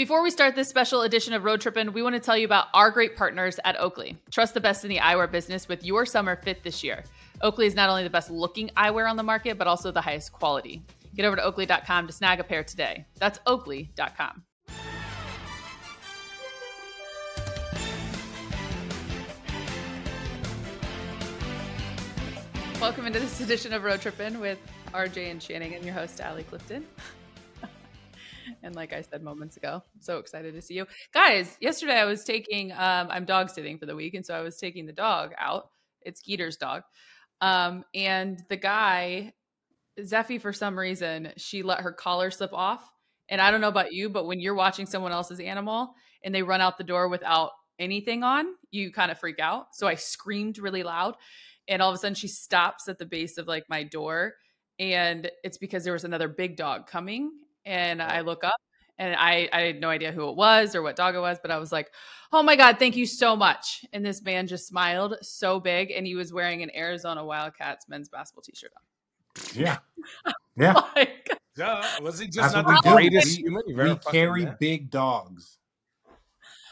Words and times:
Before 0.00 0.22
we 0.22 0.30
start 0.30 0.54
this 0.56 0.66
special 0.66 1.02
edition 1.02 1.34
of 1.34 1.44
Road 1.44 1.60
Trippin', 1.60 1.92
we 1.92 2.02
want 2.02 2.14
to 2.14 2.20
tell 2.20 2.34
you 2.34 2.46
about 2.46 2.68
our 2.72 2.90
great 2.90 3.16
partners 3.16 3.60
at 3.66 3.78
Oakley. 3.78 4.16
Trust 4.30 4.54
the 4.54 4.60
best 4.60 4.82
in 4.82 4.88
the 4.88 4.96
eyewear 4.96 5.30
business 5.30 5.68
with 5.68 5.84
your 5.84 6.06
summer 6.06 6.36
fit 6.36 6.62
this 6.62 6.82
year. 6.82 7.04
Oakley 7.42 7.66
is 7.66 7.74
not 7.74 7.90
only 7.90 8.02
the 8.02 8.08
best 8.08 8.30
looking 8.30 8.70
eyewear 8.78 9.10
on 9.10 9.18
the 9.18 9.22
market, 9.22 9.58
but 9.58 9.66
also 9.66 9.90
the 9.90 10.00
highest 10.00 10.32
quality. 10.32 10.82
Get 11.14 11.26
over 11.26 11.36
to 11.36 11.44
oakley.com 11.44 12.06
to 12.06 12.14
snag 12.14 12.40
a 12.40 12.44
pair 12.44 12.64
today. 12.64 13.04
That's 13.18 13.40
oakley.com. 13.46 14.42
Welcome 22.80 23.06
into 23.06 23.20
this 23.20 23.38
edition 23.42 23.74
of 23.74 23.84
Road 23.84 24.00
Trippin' 24.00 24.40
with 24.40 24.58
RJ 24.94 25.30
and 25.30 25.42
Channing. 25.42 25.74
I'm 25.74 25.84
your 25.84 25.92
host, 25.92 26.22
Allie 26.22 26.44
Clifton. 26.44 26.86
And 28.62 28.74
like 28.74 28.92
I 28.92 29.02
said 29.02 29.22
moments 29.22 29.56
ago, 29.56 29.82
so 30.00 30.18
excited 30.18 30.54
to 30.54 30.62
see 30.62 30.74
you 30.74 30.86
guys. 31.12 31.56
Yesterday, 31.60 31.94
I 31.94 32.04
was 32.04 32.24
taking, 32.24 32.72
um, 32.72 33.08
I'm 33.10 33.24
dog 33.24 33.50
sitting 33.50 33.78
for 33.78 33.86
the 33.86 33.96
week, 33.96 34.14
and 34.14 34.24
so 34.24 34.34
I 34.34 34.40
was 34.40 34.56
taking 34.56 34.86
the 34.86 34.92
dog 34.92 35.32
out. 35.38 35.70
It's 36.02 36.20
Skeeter's 36.20 36.56
dog, 36.56 36.82
um, 37.40 37.84
and 37.94 38.42
the 38.48 38.56
guy, 38.56 39.32
Zeffy, 40.00 40.40
for 40.40 40.52
some 40.52 40.78
reason, 40.78 41.32
she 41.36 41.62
let 41.62 41.80
her 41.80 41.92
collar 41.92 42.30
slip 42.30 42.52
off. 42.52 42.88
And 43.28 43.40
I 43.40 43.50
don't 43.52 43.60
know 43.60 43.68
about 43.68 43.92
you, 43.92 44.08
but 44.08 44.26
when 44.26 44.40
you're 44.40 44.56
watching 44.56 44.86
someone 44.86 45.12
else's 45.12 45.38
animal 45.38 45.94
and 46.24 46.34
they 46.34 46.42
run 46.42 46.60
out 46.60 46.78
the 46.78 46.84
door 46.84 47.08
without 47.08 47.52
anything 47.78 48.24
on, 48.24 48.46
you 48.72 48.90
kind 48.90 49.12
of 49.12 49.20
freak 49.20 49.38
out. 49.38 49.68
So 49.72 49.86
I 49.86 49.94
screamed 49.94 50.58
really 50.58 50.82
loud, 50.82 51.14
and 51.68 51.80
all 51.80 51.90
of 51.90 51.94
a 51.94 51.98
sudden 51.98 52.14
she 52.14 52.28
stops 52.28 52.88
at 52.88 52.98
the 52.98 53.06
base 53.06 53.38
of 53.38 53.46
like 53.46 53.64
my 53.68 53.84
door 53.84 54.34
and 54.80 55.30
it's 55.44 55.58
because 55.58 55.84
there 55.84 55.92
was 55.92 56.04
another 56.04 56.26
big 56.26 56.56
dog 56.56 56.86
coming 56.86 57.30
and 57.64 58.02
i 58.02 58.20
look 58.20 58.44
up 58.44 58.56
and 58.98 59.16
I, 59.16 59.48
I 59.50 59.60
had 59.62 59.80
no 59.80 59.88
idea 59.88 60.12
who 60.12 60.28
it 60.28 60.36
was 60.36 60.74
or 60.74 60.82
what 60.82 60.94
dog 60.96 61.14
it 61.14 61.20
was 61.20 61.38
but 61.40 61.50
i 61.50 61.56
was 61.58 61.72
like 61.72 61.90
oh 62.32 62.42
my 62.42 62.54
god 62.56 62.78
thank 62.78 62.96
you 62.96 63.06
so 63.06 63.34
much 63.34 63.84
and 63.92 64.04
this 64.04 64.22
man 64.22 64.46
just 64.46 64.66
smiled 64.68 65.16
so 65.22 65.58
big 65.60 65.90
and 65.90 66.06
he 66.06 66.14
was 66.14 66.32
wearing 66.32 66.62
an 66.62 66.70
arizona 66.76 67.24
wildcats 67.24 67.86
men's 67.88 68.08
basketball 68.08 68.42
t-shirt 68.42 68.72
on 68.76 68.82
Yeah. 69.54 69.78
Yeah. 70.56 70.74
like, 70.94 71.38
Duh. 71.56 71.82
Was 72.02 72.18
he 72.18 72.26
just 72.28 72.54
not 72.54 72.66
the 72.66 72.90
we 72.90 73.08
greatest 73.08 73.38
We- 73.38 73.42
human 73.44 73.62
you've 73.66 73.78
we 73.78 74.12
carry 74.12 74.44
met? 74.44 74.58
big 74.60 74.90
dogs. 74.90 75.58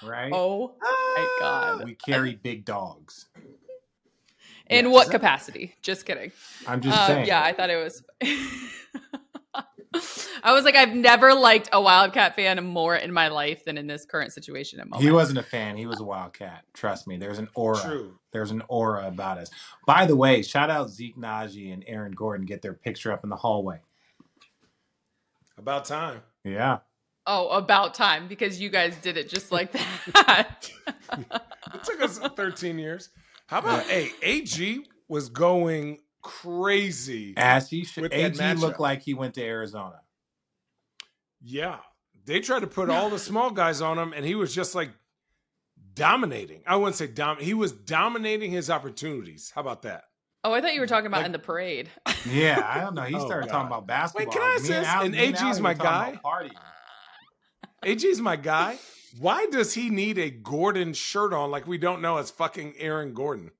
Right? 0.02 0.30
oh 0.32 0.74
my 0.80 1.36
god 1.40 1.84
We 1.84 1.94
carry 1.94 2.34
big 2.36 2.64
dogs. 2.64 3.28
in 4.68 4.84
Yes. 4.84 4.92
what 4.92 5.10
capacity 5.10 5.74
just 5.82 6.04
kidding 6.04 6.30
I'm 6.66 6.80
just 6.82 6.96
Uh, 6.98 7.06
saying. 7.06 7.26
yeah 7.26 7.42
i 7.42 7.52
thought 7.54 7.70
it 7.70 7.82
was 7.82 8.02
I 10.42 10.52
was 10.52 10.64
like, 10.64 10.76
I've 10.76 10.94
never 10.94 11.34
liked 11.34 11.68
a 11.72 11.80
Wildcat 11.80 12.36
fan 12.36 12.62
more 12.64 12.96
in 12.96 13.12
my 13.12 13.28
life 13.28 13.64
than 13.64 13.78
in 13.78 13.86
this 13.86 14.04
current 14.04 14.32
situation 14.32 14.80
At 14.80 14.88
moment. 14.88 15.02
He 15.02 15.10
wasn't 15.10 15.38
a 15.38 15.42
fan. 15.42 15.76
He 15.76 15.86
was 15.86 16.00
a 16.00 16.04
wildcat. 16.04 16.64
Trust 16.74 17.06
me. 17.06 17.16
There's 17.16 17.38
an 17.38 17.48
aura. 17.54 17.80
True. 17.80 18.18
There's 18.32 18.50
an 18.50 18.62
aura 18.68 19.06
about 19.06 19.38
us. 19.38 19.50
By 19.86 20.06
the 20.06 20.16
way, 20.16 20.42
shout 20.42 20.70
out 20.70 20.90
Zeke 20.90 21.16
Nnaji 21.16 21.72
and 21.72 21.84
Aaron 21.86 22.12
Gordon. 22.12 22.46
Get 22.46 22.62
their 22.62 22.74
picture 22.74 23.12
up 23.12 23.24
in 23.24 23.30
the 23.30 23.36
hallway. 23.36 23.80
About 25.56 25.86
time. 25.86 26.20
Yeah. 26.44 26.78
Oh, 27.26 27.48
about 27.48 27.94
time 27.94 28.28
because 28.28 28.60
you 28.60 28.70
guys 28.70 28.96
did 28.96 29.16
it 29.16 29.28
just 29.28 29.52
like 29.52 29.72
that. 29.72 30.70
It 31.74 31.84
took 31.84 32.00
us 32.02 32.18
13 32.18 32.78
years. 32.78 33.10
How 33.46 33.58
about 33.58 33.84
hey, 33.84 34.10
AG 34.22 34.86
was 35.08 35.28
going 35.28 35.98
crazy. 36.28 37.34
As 37.36 37.70
he 37.70 37.84
should. 37.84 38.02
With 38.04 38.12
that 38.12 38.40
AG 38.40 38.54
looked 38.60 38.80
like 38.80 39.02
he 39.02 39.14
went 39.14 39.34
to 39.34 39.42
Arizona. 39.42 40.00
Yeah. 41.40 41.78
They 42.26 42.40
tried 42.40 42.60
to 42.60 42.66
put 42.66 42.90
all 42.90 43.08
the 43.08 43.18
small 43.18 43.50
guys 43.50 43.80
on 43.80 43.98
him, 43.98 44.12
and 44.12 44.24
he 44.24 44.34
was 44.34 44.54
just 44.54 44.74
like 44.74 44.90
dominating. 45.94 46.62
I 46.66 46.76
wouldn't 46.76 46.96
say 46.96 47.06
dom. 47.06 47.38
He 47.38 47.54
was 47.54 47.72
dominating 47.72 48.50
his 48.50 48.68
opportunities. 48.70 49.50
How 49.54 49.60
about 49.62 49.82
that? 49.82 50.04
oh, 50.44 50.52
I 50.52 50.60
thought 50.60 50.72
you 50.74 50.80
were 50.80 50.86
talking 50.86 51.06
about 51.08 51.18
Like- 51.18 51.26
in 51.26 51.32
the 51.32 51.38
parade. 51.38 51.90
Yeah, 52.30 52.62
I 52.64 52.80
don't 52.84 52.94
know. 52.94 53.02
He 53.02 53.14
Oh, 53.16 53.26
started 53.26 53.46
God. 53.46 53.52
talking 53.52 53.66
about 53.66 53.86
basketball. 53.86 54.26
Wait, 54.26 54.32
can 54.32 54.42
I 54.42 54.54
Me 54.54 54.60
say 54.68 54.74
this? 54.74 54.86
Al- 54.86 55.02
And 55.02 55.12
me 55.12 55.18
AG 55.18 55.36
's 55.36 55.60
my 55.60 55.70
were 55.70 55.74
talking 55.74 55.80
about 55.90 56.12
guy. 56.14 56.20
Party. 56.22 56.50
AG's 57.84 58.20
my 58.20 58.36
guy. 58.36 58.78
Why 59.18 59.46
does 59.46 59.74
he 59.74 59.88
need 59.90 60.16
a 60.18 60.30
Gordon 60.30 60.92
shirt 60.94 61.32
on 61.32 61.50
like 61.50 61.66
we 61.66 61.76
don't 61.78 62.00
know 62.02 62.18
it's 62.18 62.30
fucking 62.30 62.74
Aaron 62.78 63.14
Gordon? 63.14 63.50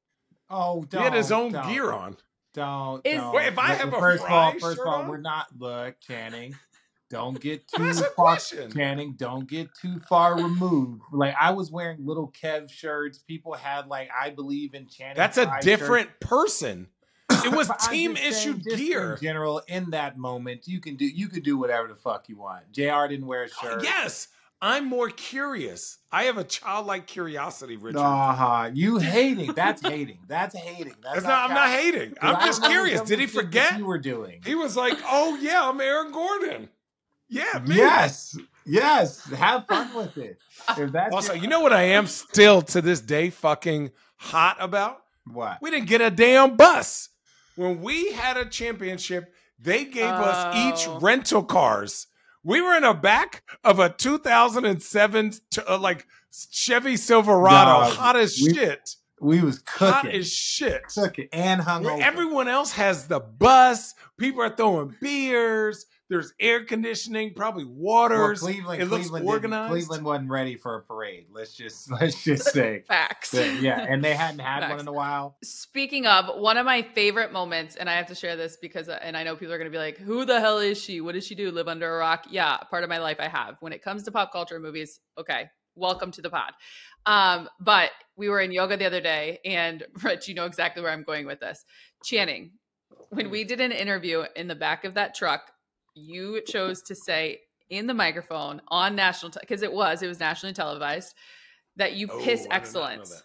Oh, 0.51 0.83
He 0.83 0.87
don't, 0.89 1.03
had 1.03 1.15
his 1.15 1.33
own 1.33 1.53
don't, 1.53 1.69
gear 1.69 1.91
on. 1.91 2.17
Don't. 2.55 3.07
Is- 3.07 3.21
don't. 3.21 3.35
Wait, 3.35 3.47
if 3.49 3.59
I 3.59 3.75
have 3.75 3.93
a 3.93 3.99
first 3.99 4.25
of 4.25 4.31
all, 4.31 4.53
first 4.59 4.81
of 4.81 4.87
all, 4.87 5.03
on? 5.03 5.09
we're 5.09 5.19
not. 5.19 5.47
Look, 5.59 6.01
Channing. 6.01 6.57
Don't 7.11 7.41
get 7.41 7.67
too 7.75 7.93
far. 7.93 8.11
question. 8.11 8.71
Channing, 8.71 9.15
don't 9.17 9.49
get 9.49 9.75
too 9.75 9.99
far 10.01 10.37
removed. 10.37 11.03
Like 11.13 11.35
I 11.41 11.53
was 11.53 11.71
wearing 11.71 12.05
little 12.05 12.31
Kev 12.33 12.71
shirts. 12.71 13.19
People 13.19 13.55
had 13.55 13.87
like 13.87 14.11
I 14.19 14.31
believe 14.31 14.75
in 14.75 14.87
Channing. 14.89 15.17
That's 15.17 15.39
a 15.39 15.51
different 15.61 16.21
person. 16.21 16.89
It 17.45 17.55
was 17.55 17.71
team 17.91 18.17
issued 18.17 18.65
gear. 18.65 19.13
In 19.13 19.21
general, 19.21 19.61
in 19.69 19.91
that 19.91 20.17
moment, 20.17 20.67
you 20.67 20.81
can 20.81 20.97
do 20.97 21.05
you 21.05 21.29
could 21.29 21.43
do 21.43 21.59
whatever 21.59 21.87
the 21.87 21.95
fuck 21.95 22.29
you 22.29 22.39
want. 22.39 22.73
Jr. 22.73 23.07
didn't 23.07 23.27
wear 23.27 23.45
a 23.45 23.49
shirt. 23.49 23.83
Yes, 23.85 24.29
I'm 24.61 24.87
more 24.87 25.09
curious. 25.09 25.99
I 26.11 26.25
have 26.25 26.37
a 26.37 26.43
childlike 26.45 27.07
curiosity, 27.07 27.77
Richard. 27.77 27.99
Uh-huh. 28.01 28.71
You 28.75 28.99
hating. 28.99 29.53
That's 29.55 29.81
hating. 29.83 30.19
That's 30.27 30.57
hating. 30.57 30.95
That's 31.03 31.15
That's 31.17 31.27
not, 31.27 31.51
I'm 31.51 31.55
not 31.55 31.71
hating. 31.71 32.15
I'm 32.21 32.45
just 32.45 32.65
curious. 32.65 33.01
Did 33.03 33.21
he 33.21 33.27
the 33.27 33.33
shit 33.33 33.37
that 33.37 33.45
forget? 33.69 33.79
you 33.79 33.87
were 33.87 33.99
doing? 33.99 34.41
He 34.45 34.55
was 34.57 34.77
like, 34.77 34.99
"Oh 35.07 35.37
yeah, 35.41 35.69
I'm 35.69 35.81
Aaron 35.81 36.11
Gordon." 36.11 36.69
Yeah, 37.29 37.63
me. 37.67 37.77
Yes. 37.77 38.37
Yes. 38.67 39.25
Have 39.33 39.67
fun 39.67 39.95
with 39.95 40.17
it. 40.19 40.39
If 40.77 40.91
that's 40.93 41.15
Also, 41.15 41.35
your- 41.35 41.43
you 41.43 41.49
know 41.49 41.61
what 41.61 41.73
I 41.73 41.83
am 41.83 42.07
still 42.07 42.63
to 42.63 42.81
this 42.83 43.01
day 43.01 43.31
fucking 43.31 43.93
hot 44.17 44.57
about? 44.61 44.99
what? 45.31 45.59
We 45.63 45.71
didn't 45.71 45.89
get 45.89 46.01
a 46.01 46.11
damn 46.11 46.57
bus. 46.57 47.11
When 47.55 47.81
we 47.83 48.13
had 48.13 48.37
a 48.39 48.45
championship, 48.47 49.33
they 49.59 49.85
gave 49.85 50.05
us 50.11 50.57
each 50.57 50.89
Oh. 50.89 50.99
rental 51.01 51.43
cars. 51.45 52.07
We 52.45 52.61
were 52.61 52.75
in 52.77 52.83
the 52.83 52.95
back 52.95 53.43
of 53.65 53.79
a 53.79 53.89
2007 53.91 55.33
t- 55.51 55.61
uh, 55.69 55.79
like 55.79 56.07
Chevy 56.51 56.97
Silverado, 56.97 57.85
Dog, 57.85 57.93
hot 57.95 58.17
as 58.17 58.41
we- 58.41 58.55
shit. 58.55 58.95
We 59.21 59.43
was 59.43 59.61
Hot 59.67 60.09
as 60.09 60.33
shit. 60.33 60.83
Cooking 60.95 61.29
and 61.33 61.61
hung 61.61 61.85
everyone 62.01 62.47
else 62.47 62.71
has 62.73 63.09
the 63.09 63.19
bus, 63.19 63.95
people 64.17 64.43
are 64.43 64.55
throwing 64.55 64.95
beers. 65.01 65.87
There's 66.11 66.33
air 66.41 66.65
conditioning, 66.65 67.35
probably 67.35 67.65
well. 67.69 68.09
Cleveland, 68.35 68.81
it 68.81 68.89
Cleveland, 68.89 69.23
didn't- 69.25 69.27
organized. 69.29 69.71
Cleveland 69.71 70.05
wasn't 70.05 70.31
ready 70.31 70.57
for 70.57 70.77
a 70.77 70.83
parade. 70.83 71.27
Let's 71.31 71.55
just 71.55 71.91
let's 72.01 72.23
just 72.25 72.45
say. 72.53 72.85
Facts. 72.89 73.33
that- 73.33 73.61
yeah, 73.61 73.85
and 73.89 74.03
they 74.03 74.15
hadn't 74.15 74.39
had 74.41 74.69
one 74.71 74.81
in 74.81 74.89
a 74.89 74.93
while. 74.93 75.37
Speaking 75.45 76.07
of, 76.07 76.41
one 76.41 76.57
of 76.57 76.65
my 76.65 76.83
favorite 76.83 77.33
moments, 77.33 77.77
and 77.77 77.91
I 77.91 77.97
have 77.97 78.07
to 78.07 78.15
share 78.15 78.37
this 78.37 78.57
because, 78.61 78.89
uh, 78.89 78.99
and 79.03 79.17
I 79.17 79.23
know 79.25 79.37
people 79.37 79.53
are 79.53 79.59
going 79.59 79.71
to 79.71 79.75
be 79.77 79.83
like, 79.83 79.99
who 79.99 80.25
the 80.25 80.41
hell 80.41 80.59
is 80.59 80.81
she? 80.81 81.01
What 81.01 81.13
does 81.15 81.27
she 81.27 81.35
do? 81.35 81.51
Live 81.51 81.69
under 81.69 81.95
a 81.95 81.99
rock? 81.99 82.27
Yeah, 82.31 82.57
part 82.57 82.85
of 82.85 82.89
my 82.91 82.99
life 82.99 83.19
I 83.21 83.29
have. 83.29 83.57
When 83.61 83.73
it 83.73 83.83
comes 83.83 84.03
to 84.05 84.11
pop 84.13 84.33
culture 84.33 84.55
and 84.55 84.65
movies, 84.65 85.01
okay, 85.19 85.51
welcome 85.75 86.11
to 86.13 86.23
the 86.23 86.31
pod. 86.31 86.53
Um, 87.07 87.49
but 87.61 87.91
we 88.17 88.29
were 88.29 88.41
in 88.41 88.51
yoga 88.51 88.77
the 88.77 88.87
other 88.87 89.01
day, 89.01 89.41
and 89.45 89.85
Rich, 90.03 90.27
you 90.29 90.35
know 90.35 90.47
exactly 90.47 90.83
where 90.83 90.93
I'm 90.93 91.03
going 91.05 91.27
with 91.27 91.41
this. 91.41 91.65
Channing, 92.05 92.53
when 93.11 93.31
we 93.31 93.45
did 93.45 93.61
an 93.61 93.73
interview 93.73 94.25
in 94.37 94.49
the 94.49 94.55
back 94.55 94.85
of 94.85 94.95
that 94.95 95.15
truck, 95.15 95.43
you 95.99 96.41
chose 96.47 96.83
to 96.83 96.95
say 96.95 97.41
in 97.71 97.87
the 97.87 97.95
microphone 97.95 98.63
on 98.69 98.97
national, 98.97 99.33
because 99.41 99.63
it 99.63 99.73
was, 99.73 100.03
it 100.03 100.07
was 100.07 100.21
nationally 100.21 100.55
televised, 100.55 101.15
that 101.77 101.95
you 101.95 102.09
Oh, 102.11 102.21
piss 102.23 102.47
excellence 102.51 103.11
that. 103.11 103.23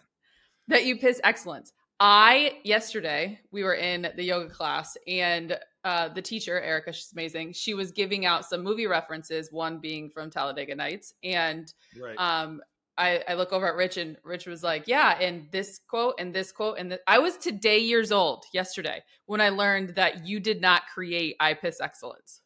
that 0.68 0.84
you 0.84 0.96
piss 0.98 1.20
excellence. 1.24 1.72
I 2.00 2.58
yesterday 2.64 3.38
we 3.52 3.62
were 3.62 3.74
in 3.74 4.10
the 4.16 4.22
yoga 4.24 4.50
class 4.50 4.96
and 5.06 5.58
uh, 5.84 6.08
the 6.08 6.22
teacher 6.22 6.60
Erica, 6.60 6.92
she's 6.92 7.12
amazing. 7.12 7.52
She 7.52 7.74
was 7.74 7.92
giving 7.92 8.26
out 8.26 8.44
some 8.44 8.62
movie 8.62 8.86
references, 8.86 9.52
one 9.52 9.78
being 9.78 10.10
from 10.10 10.30
Talladega 10.30 10.74
Nights, 10.74 11.14
and 11.22 11.72
Right. 12.00 12.16
um, 12.18 12.60
I, 12.96 13.22
I 13.28 13.34
look 13.34 13.52
over 13.52 13.66
at 13.68 13.74
Rich 13.74 13.96
and 13.96 14.16
Rich 14.24 14.46
was 14.46 14.62
like, 14.62 14.84
"Yeah," 14.86 15.18
and 15.20 15.48
this 15.50 15.80
quote 15.88 16.14
and 16.18 16.32
this 16.34 16.52
quote 16.52 16.78
and 16.78 16.96
I 17.06 17.18
was 17.18 17.36
today 17.36 17.78
years 17.80 18.12
old 18.12 18.44
yesterday 18.52 19.02
when 19.26 19.40
I 19.40 19.48
learned 19.48 19.96
that 19.96 20.26
you 20.26 20.38
did 20.40 20.60
not 20.60 20.82
create 20.92 21.36
I 21.40 21.54
piss 21.54 21.80
excellence. 21.80 22.40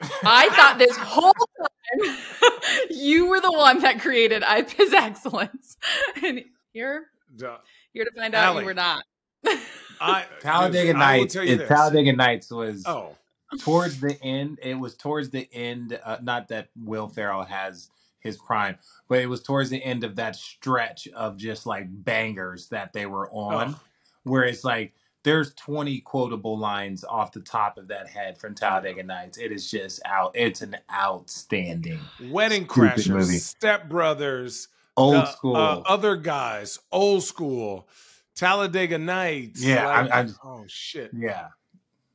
I 0.00 0.48
thought 0.50 0.76
this 0.78 0.96
whole 0.96 1.32
time 1.32 2.16
you 2.90 3.26
were 3.26 3.40
the 3.40 3.52
one 3.52 3.80
that 3.80 4.00
created 4.00 4.42
I 4.42 4.62
piss 4.62 4.92
excellence, 4.92 5.76
and 6.22 6.44
here 6.72 7.06
Duh. 7.36 7.58
here 7.92 8.04
to 8.04 8.10
find 8.16 8.34
out 8.34 8.44
Allie. 8.44 8.60
you 8.60 8.66
were 8.66 8.74
not. 8.74 9.04
I, 10.00 10.26
Talladega 10.40 10.94
I 10.94 10.98
Nights. 10.98 11.34
It. 11.36 11.66
Talladega 11.66 12.12
Nights 12.12 12.50
was 12.50 12.84
Oh, 12.86 13.16
towards 13.60 13.98
the 14.00 14.16
end. 14.22 14.58
It 14.62 14.74
was 14.78 14.94
towards 14.96 15.30
the 15.30 15.48
end. 15.52 15.98
Uh, 16.04 16.18
not 16.22 16.48
that 16.48 16.68
Will 16.76 17.08
Ferrell 17.08 17.42
has 17.44 17.90
his 18.20 18.36
prime, 18.36 18.76
but 19.08 19.18
it 19.20 19.26
was 19.26 19.42
towards 19.42 19.70
the 19.70 19.82
end 19.82 20.04
of 20.04 20.14
that 20.16 20.36
stretch 20.36 21.08
of 21.08 21.36
just 21.36 21.66
like 21.66 21.86
bangers 22.04 22.68
that 22.68 22.92
they 22.92 23.06
were 23.06 23.28
on, 23.30 23.74
Oh. 23.74 23.80
where 24.24 24.44
it's 24.44 24.62
like 24.64 24.92
there's 25.24 25.52
20 25.54 26.00
quotable 26.02 26.56
lines 26.58 27.04
off 27.04 27.32
the 27.32 27.40
top 27.40 27.76
of 27.76 27.88
that 27.88 28.08
head 28.08 28.38
from 28.38 28.54
Talladega 28.54 29.02
Nights. 29.02 29.36
It 29.38 29.52
is 29.52 29.70
just 29.70 30.00
out. 30.06 30.30
It's 30.34 30.62
an 30.62 30.76
outstanding 30.92 31.98
Wedding 32.30 32.64
Stupid 32.68 32.90
Crashers, 32.92 33.08
movie. 33.10 33.38
Step 33.38 33.88
Brothers, 33.88 34.68
old 34.96 35.16
uh, 35.16 35.24
school. 35.26 35.56
uh, 35.56 35.80
other 35.86 36.16
guys, 36.16 36.78
old 36.92 37.22
school, 37.24 37.88
Talladega 38.34 38.98
Nights. 38.98 39.62
Yeah, 39.62 39.86
like- 40.02 40.10
I- 40.12 40.28
oh 40.44 40.64
shit. 40.68 41.10
yeah, 41.12 41.48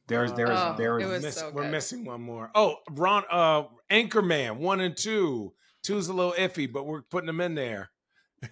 there's 0.07 0.33
there's 0.33 0.49
Oh, 0.51 0.75
there 0.77 0.99
it 0.99 1.05
was, 1.05 1.13
was 1.15 1.23
Miss- 1.23 1.35
so 1.35 1.51
we're 1.53 1.69
missing 1.69 2.05
one 2.05 2.21
more. 2.21 2.51
Oh, 2.55 2.77
Ron, 2.91 3.23
uh, 3.29 3.63
Anchorman 3.91 4.57
one 4.57 4.79
and 4.79 4.95
two. 4.95 5.53
Two's 5.83 6.07
a 6.07 6.13
little 6.13 6.31
iffy, 6.33 6.71
but 6.71 6.85
we're 6.85 7.01
putting 7.01 7.27
them 7.27 7.41
in 7.41 7.55
there. 7.55 7.89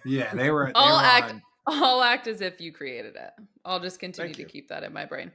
yeah 0.04 0.34
they 0.34 0.50
were. 0.50 0.66
They 0.74 0.80
were 0.80 0.98
act- 1.00 1.32
on- 1.32 1.42
I'll 1.66 2.02
act 2.02 2.26
as 2.26 2.40
if 2.40 2.60
you 2.60 2.72
created 2.72 3.16
it. 3.16 3.30
I'll 3.64 3.80
just 3.80 4.00
continue 4.00 4.34
to 4.34 4.44
keep 4.44 4.68
that 4.68 4.82
in 4.82 4.92
my 4.92 5.04
brain. 5.04 5.30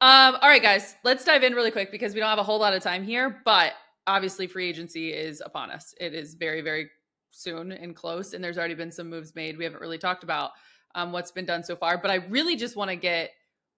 Um, 0.00 0.36
all 0.42 0.48
right, 0.48 0.62
guys, 0.62 0.94
let's 1.04 1.24
dive 1.24 1.42
in 1.42 1.54
really 1.54 1.70
quick 1.70 1.90
because 1.90 2.14
we 2.14 2.20
don't 2.20 2.28
have 2.28 2.38
a 2.38 2.42
whole 2.42 2.58
lot 2.58 2.74
of 2.74 2.82
time 2.82 3.02
here, 3.02 3.40
but 3.44 3.72
obviously 4.06 4.46
free 4.46 4.68
agency 4.68 5.12
is 5.12 5.42
upon 5.44 5.70
us. 5.70 5.94
It 6.00 6.14
is 6.14 6.34
very, 6.34 6.60
very 6.60 6.90
soon 7.30 7.72
and 7.72 7.94
close, 7.94 8.34
and 8.34 8.42
there's 8.42 8.58
already 8.58 8.74
been 8.74 8.92
some 8.92 9.08
moves 9.08 9.34
made. 9.34 9.56
We 9.56 9.64
haven't 9.64 9.80
really 9.80 9.98
talked 9.98 10.22
about 10.22 10.52
um, 10.94 11.12
what's 11.12 11.30
been 11.30 11.46
done 11.46 11.64
so 11.64 11.76
far, 11.76 11.98
but 11.98 12.10
I 12.10 12.16
really 12.16 12.56
just 12.56 12.76
want 12.76 12.90
to 12.90 12.96
get 12.96 13.30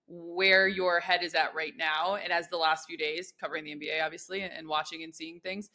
where 0.09 0.69
your 0.69 1.01
head 1.01 1.23
is 1.23 1.35
at 1.35 1.55
right 1.55 1.75
now. 1.77 2.17
And 2.17 2.33
as 2.33 2.49
the 2.49 2.57
last 2.57 2.87
few 2.87 2.97
days 2.97 3.33
covering 3.41 3.65
the 3.65 3.75
NBA, 3.75 4.05
obviously, 4.05 4.43
and 4.43 4.67
watching 4.67 5.03
and 5.03 5.15
seeing 5.15 5.41
things, 5.41 5.71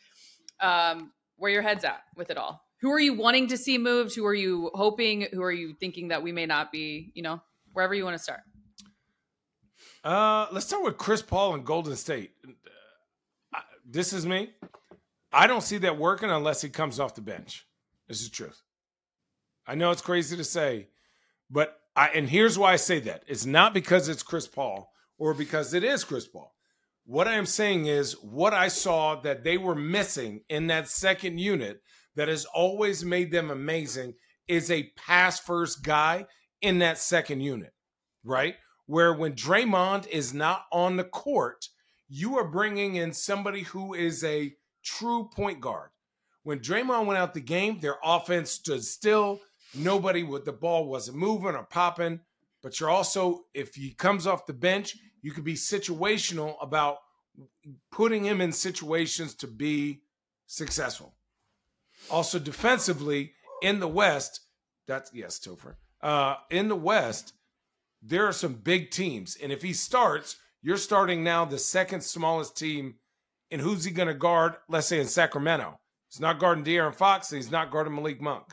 um, 0.60 1.12
where 1.38 1.52
your 1.52 1.62
head's 1.62 1.84
at 1.84 2.04
with 2.16 2.30
it 2.30 2.38
all. 2.38 2.66
Who 2.84 2.92
are 2.92 3.00
you 3.00 3.14
wanting 3.14 3.48
to 3.48 3.58
see 3.58 3.78
moved? 3.78 4.14
Who 4.14 4.26
are 4.26 4.34
you 4.34 4.70
hoping? 4.74 5.26
Who 5.32 5.42
are 5.42 5.54
you 5.54 5.74
thinking 5.74 6.10
that 6.10 6.22
we 6.22 6.34
may 6.34 6.46
not 6.46 6.70
be? 6.70 7.14
You 7.16 7.24
know, 7.24 7.42
wherever 7.72 7.96
you 7.96 8.04
want 8.04 8.18
to 8.18 8.22
start. 8.22 8.42
Uh, 10.04 10.48
let's 10.52 10.66
start 10.66 10.84
with 10.84 10.98
Chris 10.98 11.22
Paul 11.22 11.56
and 11.56 11.66
Golden 11.66 11.96
State. 11.96 12.32
Uh, 13.56 13.60
This 13.90 14.12
is 14.12 14.26
me. 14.26 14.50
I 15.32 15.48
don't 15.48 15.64
see 15.64 15.78
that 15.78 15.98
working 15.98 16.30
unless 16.30 16.62
he 16.62 16.68
comes 16.68 17.00
off 17.00 17.16
the 17.16 17.22
bench. 17.22 17.66
This 18.10 18.20
is 18.20 18.30
the 18.30 18.36
truth. 18.36 18.62
I 19.66 19.76
know 19.76 19.92
it's 19.92 20.02
crazy 20.02 20.36
to 20.36 20.44
say, 20.44 20.90
but 21.50 21.80
I 21.96 22.10
and 22.10 22.28
here's 22.28 22.60
why 22.60 22.74
I 22.74 22.76
say 22.76 23.00
that. 23.00 23.24
It's 23.28 23.46
not 23.46 23.74
because 23.74 24.10
it's 24.10 24.24
Chris 24.24 24.46
Paul 24.46 24.92
or 25.18 25.34
because 25.34 25.74
it 25.74 25.86
is 25.86 26.04
Chris 26.04 26.28
Paul. 26.28 26.54
What 27.06 27.30
I 27.30 27.36
am 27.36 27.46
saying 27.46 27.86
is 27.86 28.22
what 28.22 28.54
I 28.54 28.68
saw 28.68 29.16
that 29.22 29.46
they 29.46 29.58
were 29.58 29.74
missing 29.74 30.42
in 30.50 30.68
that 30.68 30.90
second 30.90 31.40
unit 31.40 31.82
that 32.16 32.28
has 32.28 32.46
always 32.46 33.04
made 33.04 33.32
them 33.32 33.52
amazing 33.52 34.14
is 34.48 34.70
a 34.70 34.92
pass 34.96 35.40
first 35.40 35.84
guy 35.84 36.26
in 36.62 36.80
that 36.80 36.98
second 36.98 37.42
unit, 37.42 37.74
right? 38.24 38.56
Where 38.86 39.14
when 39.14 39.34
Draymond 39.34 40.08
is 40.08 40.34
not 40.34 40.66
on 40.72 40.98
the 40.98 41.04
court, 41.04 41.68
you 42.10 42.38
are 42.38 42.48
bringing 42.48 42.96
in 42.96 43.14
somebody 43.14 43.62
who 43.62 43.94
is 43.94 44.24
a 44.24 44.56
true 44.84 45.30
point 45.34 45.62
guard. 45.62 45.90
When 46.44 46.60
Draymond 46.60 47.06
went 47.06 47.18
out 47.18 47.34
the 47.34 47.42
game, 47.42 47.80
their 47.80 47.96
offense 48.04 48.52
stood 48.52 48.84
still. 48.84 49.40
Nobody 49.74 50.24
with 50.24 50.46
the 50.46 50.52
ball 50.52 50.88
wasn't 50.88 51.18
moving 51.18 51.56
or 51.56 51.64
popping. 51.64 52.20
But 52.62 52.80
you're 52.80 52.90
also, 52.90 53.46
if 53.54 53.76
he 53.76 53.94
comes 53.94 54.28
off 54.28 54.46
the 54.46 54.54
bench, 54.54 54.96
you 55.22 55.32
could 55.32 55.44
be 55.44 55.56
situational 55.56 56.56
about 56.62 56.98
putting 57.92 58.24
him 58.24 58.42
in 58.42 58.52
situations 58.52 59.36
to 59.36 59.48
be 59.48 60.02
successful. 60.48 61.16
Also, 62.10 62.40
defensively 62.40 63.34
in 63.62 63.80
the 63.80 63.88
West, 63.88 64.42
that's 64.88 65.12
yes, 65.14 65.40
Topher. 65.40 65.76
Uh, 66.02 66.36
in 66.50 66.68
the 66.68 66.76
West, 66.76 67.34
there 68.02 68.28
are 68.28 68.34
some 68.34 68.54
big 68.54 68.92
teams, 68.92 69.38
and 69.42 69.52
if 69.52 69.62
he 69.62 69.74
starts, 69.74 70.36
you're 70.62 70.78
starting 70.78 71.24
now 71.24 71.46
the 71.46 71.58
second 71.58 72.02
smallest 72.02 72.58
team. 72.58 72.96
And 73.52 73.62
who's 73.62 73.84
he 73.84 73.92
going 73.92 74.08
to 74.08 74.16
guard? 74.16 74.56
Let's 74.68 74.88
say 74.88 75.00
in 75.00 75.06
Sacramento, 75.06 75.80
he's 76.10 76.20
not 76.20 76.40
guarding 76.40 76.64
De'Aaron 76.64 76.96
Fox, 76.96 77.32
and 77.32 77.42
he's 77.42 77.52
not 77.52 77.70
guarding 77.70 77.94
Malik 77.94 78.20
Monk. 78.20 78.46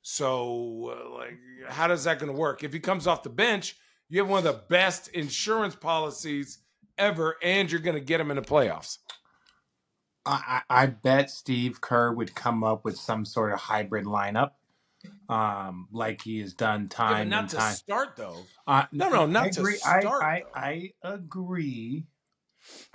So, 0.00 0.94
uh, 0.96 1.18
like, 1.18 1.38
how 1.68 1.86
does 1.86 2.04
that 2.04 2.18
going 2.18 2.32
to 2.32 2.38
work? 2.38 2.64
If 2.64 2.72
he 2.72 2.80
comes 2.80 3.06
off 3.06 3.22
the 3.22 3.30
bench, 3.30 3.76
you 4.08 4.20
have 4.20 4.28
one 4.28 4.38
of 4.38 4.44
the 4.44 4.62
best 4.68 5.08
insurance 5.08 5.74
policies 5.74 6.58
ever, 6.98 7.36
and 7.42 7.70
you're 7.70 7.80
going 7.80 7.96
to 7.96 8.04
get 8.04 8.20
him 8.20 8.30
in 8.30 8.36
the 8.36 8.42
playoffs. 8.42 8.98
I, 10.26 10.62
I 10.70 10.82
I 10.84 10.86
bet 10.86 11.30
Steve 11.30 11.80
Kerr 11.80 12.12
would 12.12 12.34
come 12.34 12.64
up 12.64 12.84
with 12.84 12.96
some 12.98 13.24
sort 13.24 13.52
of 13.52 13.60
hybrid 13.60 14.06
lineup, 14.06 14.52
um, 15.28 15.88
like 15.92 16.22
he 16.22 16.40
has 16.40 16.54
done 16.54 16.88
Yeah, 17.06 17.16
but 17.16 17.28
time 17.28 17.28
not 17.28 17.48
and 17.48 17.50
to 17.50 17.60
time. 17.60 17.60
start 17.60 18.16
though. 18.16 18.48
Uh, 18.66 18.86
No, 18.92 19.08
no, 19.10 19.26
not 19.26 19.44
I 19.44 19.48
to 19.52 19.64
agree. 19.64 19.66
start, 19.66 20.04
I, 20.20 20.20
I, 20.20 20.44
though. 20.54 20.54
I 20.54 20.92
agree. 21.02 22.06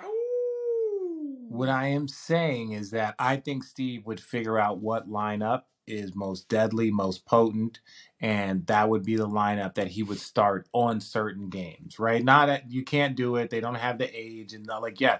Ooh. 0.03 1.49
What 1.49 1.69
I 1.69 1.87
am 1.89 2.07
saying 2.07 2.73
is 2.73 2.91
that 2.91 3.15
I 3.19 3.37
think 3.37 3.63
Steve 3.63 4.05
would 4.07 4.19
figure 4.21 4.59
out 4.59 4.79
what 4.79 5.09
lineup 5.09 5.63
is 5.87 6.15
most 6.15 6.49
deadly, 6.49 6.91
most 6.91 7.25
potent, 7.25 7.81
and 8.21 8.65
that 8.67 8.89
would 8.89 9.03
be 9.05 9.17
the 9.17 9.27
lineup 9.27 9.75
that 9.75 9.89
he 9.89 10.03
would 10.03 10.19
start 10.19 10.67
on 10.73 11.01
certain 11.01 11.49
games, 11.49 11.99
right? 11.99 12.23
Not 12.23 12.49
at, 12.49 12.71
you 12.71 12.83
can't 12.83 13.15
do 13.15 13.37
it. 13.37 13.49
They 13.51 13.61
don't 13.61 13.75
have 13.75 13.99
the 13.99 14.09
age 14.17 14.53
and 14.53 14.65
not 14.65 14.81
like 14.81 15.01
yeah. 15.01 15.19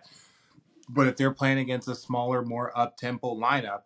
But 0.90 1.08
if 1.08 1.16
they're 1.16 1.32
playing 1.32 1.60
against 1.60 1.88
a 1.88 1.96
smaller, 1.96 2.44
more 2.44 2.78
up 2.78 2.98
tempo 2.98 3.36
lineup, 3.36 3.82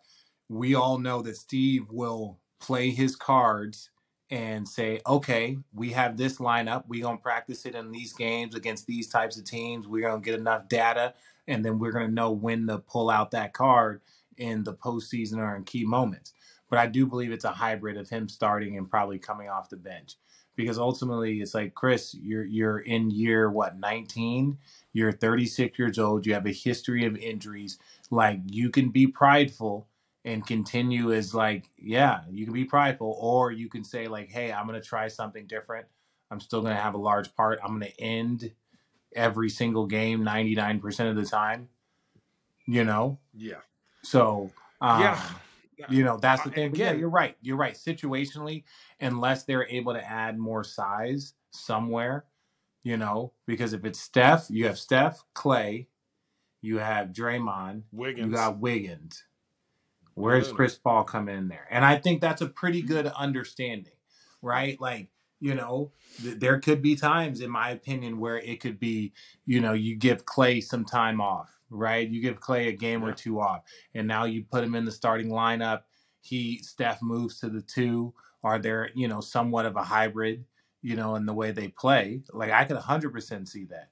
we 0.49 0.73
all 0.73 0.97
know 0.97 1.21
that 1.21 1.37
Steve 1.37 1.89
will 1.91 2.39
play 2.59 2.89
his 2.91 3.15
cards 3.15 3.89
and 4.29 4.67
say, 4.67 4.99
okay, 5.05 5.57
we 5.73 5.91
have 5.91 6.17
this 6.17 6.37
lineup. 6.37 6.85
We're 6.87 7.03
going 7.03 7.17
to 7.17 7.21
practice 7.21 7.65
it 7.65 7.75
in 7.75 7.91
these 7.91 8.13
games 8.13 8.55
against 8.55 8.87
these 8.87 9.09
types 9.09 9.37
of 9.37 9.43
teams. 9.43 9.87
We're 9.87 10.07
going 10.07 10.21
to 10.21 10.25
get 10.25 10.39
enough 10.39 10.69
data, 10.69 11.13
and 11.47 11.63
then 11.63 11.77
we're 11.77 11.91
going 11.91 12.07
to 12.07 12.13
know 12.13 12.31
when 12.31 12.65
to 12.67 12.79
pull 12.79 13.09
out 13.09 13.31
that 13.31 13.53
card 13.53 14.01
in 14.37 14.63
the 14.63 14.73
postseason 14.73 15.37
or 15.37 15.55
in 15.55 15.65
key 15.65 15.85
moments. 15.85 16.33
But 16.69 16.79
I 16.79 16.87
do 16.87 17.05
believe 17.05 17.31
it's 17.31 17.45
a 17.45 17.51
hybrid 17.51 17.97
of 17.97 18.09
him 18.09 18.27
starting 18.27 18.77
and 18.77 18.89
probably 18.89 19.19
coming 19.19 19.49
off 19.49 19.69
the 19.69 19.77
bench. 19.77 20.15
Because 20.55 20.77
ultimately, 20.77 21.41
it's 21.41 21.53
like 21.53 21.73
Chris, 21.73 22.13
you're 22.13 22.45
you're 22.45 22.79
in 22.79 23.09
year 23.09 23.49
what 23.49 23.79
19, 23.79 24.57
you're 24.93 25.11
36 25.11 25.77
years 25.77 25.99
old, 25.99 26.25
you 26.25 26.33
have 26.33 26.45
a 26.45 26.51
history 26.51 27.05
of 27.05 27.17
injuries. 27.17 27.79
Like 28.09 28.39
you 28.45 28.69
can 28.69 28.89
be 28.89 29.07
prideful 29.07 29.87
and 30.25 30.45
continue 30.47 31.11
as 31.11 31.33
like 31.33 31.69
yeah 31.77 32.21
you 32.31 32.45
can 32.45 32.53
be 32.53 32.65
prideful. 32.65 33.17
Or 33.19 33.51
you 33.51 33.69
can 33.69 33.83
say 33.83 34.07
like 34.07 34.29
hey 34.29 34.53
i'm 34.53 34.67
going 34.67 34.79
to 34.79 34.87
try 34.87 35.07
something 35.07 35.47
different. 35.47 35.87
I'm 36.31 36.39
still 36.39 36.61
going 36.61 36.75
to 36.75 36.81
have 36.81 36.93
a 36.93 36.99
large 36.99 37.35
part. 37.35 37.59
I'm 37.63 37.77
going 37.77 37.91
to 37.91 38.01
end 38.01 38.51
every 39.15 39.49
single 39.49 39.85
game 39.85 40.23
99% 40.23 41.09
of 41.09 41.15
the 41.15 41.25
time 41.25 41.69
you 42.65 42.83
know? 42.83 43.19
Yeah. 43.33 43.61
so 44.01 44.51
um, 44.81 45.01
yeah. 45.01 45.21
you 45.89 46.03
know 46.03 46.17
that's 46.17 46.43
the 46.43 46.49
thing. 46.49 46.71
but 46.71 46.79
yeah. 46.79 46.91
you're 46.93 47.09
right. 47.09 47.37
You're 47.41 47.57
right. 47.57 47.75
Situationally 47.75 48.63
unless 48.99 49.43
they're 49.43 49.67
able 49.67 49.93
to 49.93 50.03
add 50.03 50.37
more 50.37 50.63
size 50.63 51.33
somewhere 51.51 52.25
you 52.83 52.97
know 52.97 53.33
because 53.47 53.73
if 53.73 53.85
it's 53.85 53.99
steph 53.99 54.47
you 54.49 54.65
have 54.67 54.77
steph 54.79 55.23
clay 55.33 55.87
you 56.61 56.79
have 56.79 57.09
draymond 57.09 57.83
Wiggins. 57.91 58.27
you 58.27 58.33
got 58.33 58.59
Wiggins. 58.59 59.23
Where's 60.15 60.47
Boom. 60.47 60.55
Chris 60.57 60.77
Paul 60.77 61.03
come 61.03 61.29
in 61.29 61.47
there? 61.47 61.67
And 61.71 61.85
I 61.85 61.97
think 61.97 62.21
that's 62.21 62.41
a 62.41 62.47
pretty 62.47 62.81
good 62.81 63.07
understanding, 63.07 63.93
right? 64.41 64.79
Like, 64.79 65.09
you 65.39 65.55
know, 65.55 65.91
th- 66.21 66.39
there 66.39 66.59
could 66.59 66.81
be 66.81 66.95
times, 66.95 67.41
in 67.41 67.49
my 67.49 67.71
opinion, 67.71 68.19
where 68.19 68.37
it 68.39 68.59
could 68.59 68.79
be, 68.79 69.13
you 69.45 69.59
know, 69.61 69.73
you 69.73 69.95
give 69.95 70.25
Clay 70.25 70.61
some 70.61 70.85
time 70.85 71.21
off, 71.21 71.49
right? 71.69 72.07
You 72.07 72.21
give 72.21 72.39
Clay 72.39 72.67
a 72.67 72.73
game 72.73 73.03
or 73.03 73.09
Yeah. 73.09 73.15
two 73.15 73.39
off, 73.41 73.63
and 73.95 74.07
now 74.07 74.25
you 74.25 74.43
put 74.43 74.63
him 74.63 74.75
in 74.75 74.85
the 74.85 74.91
starting 74.91 75.29
lineup. 75.29 75.81
He 76.21 76.59
Steph 76.59 77.01
moves 77.01 77.39
to 77.39 77.49
the 77.49 77.61
two. 77.61 78.13
Are 78.43 78.59
there, 78.59 78.89
you 78.95 79.07
know, 79.07 79.21
somewhat 79.21 79.65
of 79.65 79.75
a 79.77 79.83
hybrid, 79.83 80.45
you 80.83 80.95
know, 80.95 81.15
in 81.15 81.25
the 81.25 81.33
way 81.33 81.49
they 81.49 81.69
play? 81.69 82.21
Like 82.31 82.51
I 82.51 82.65
could 82.65 82.77
100% 82.77 83.47
see 83.47 83.65
that, 83.65 83.89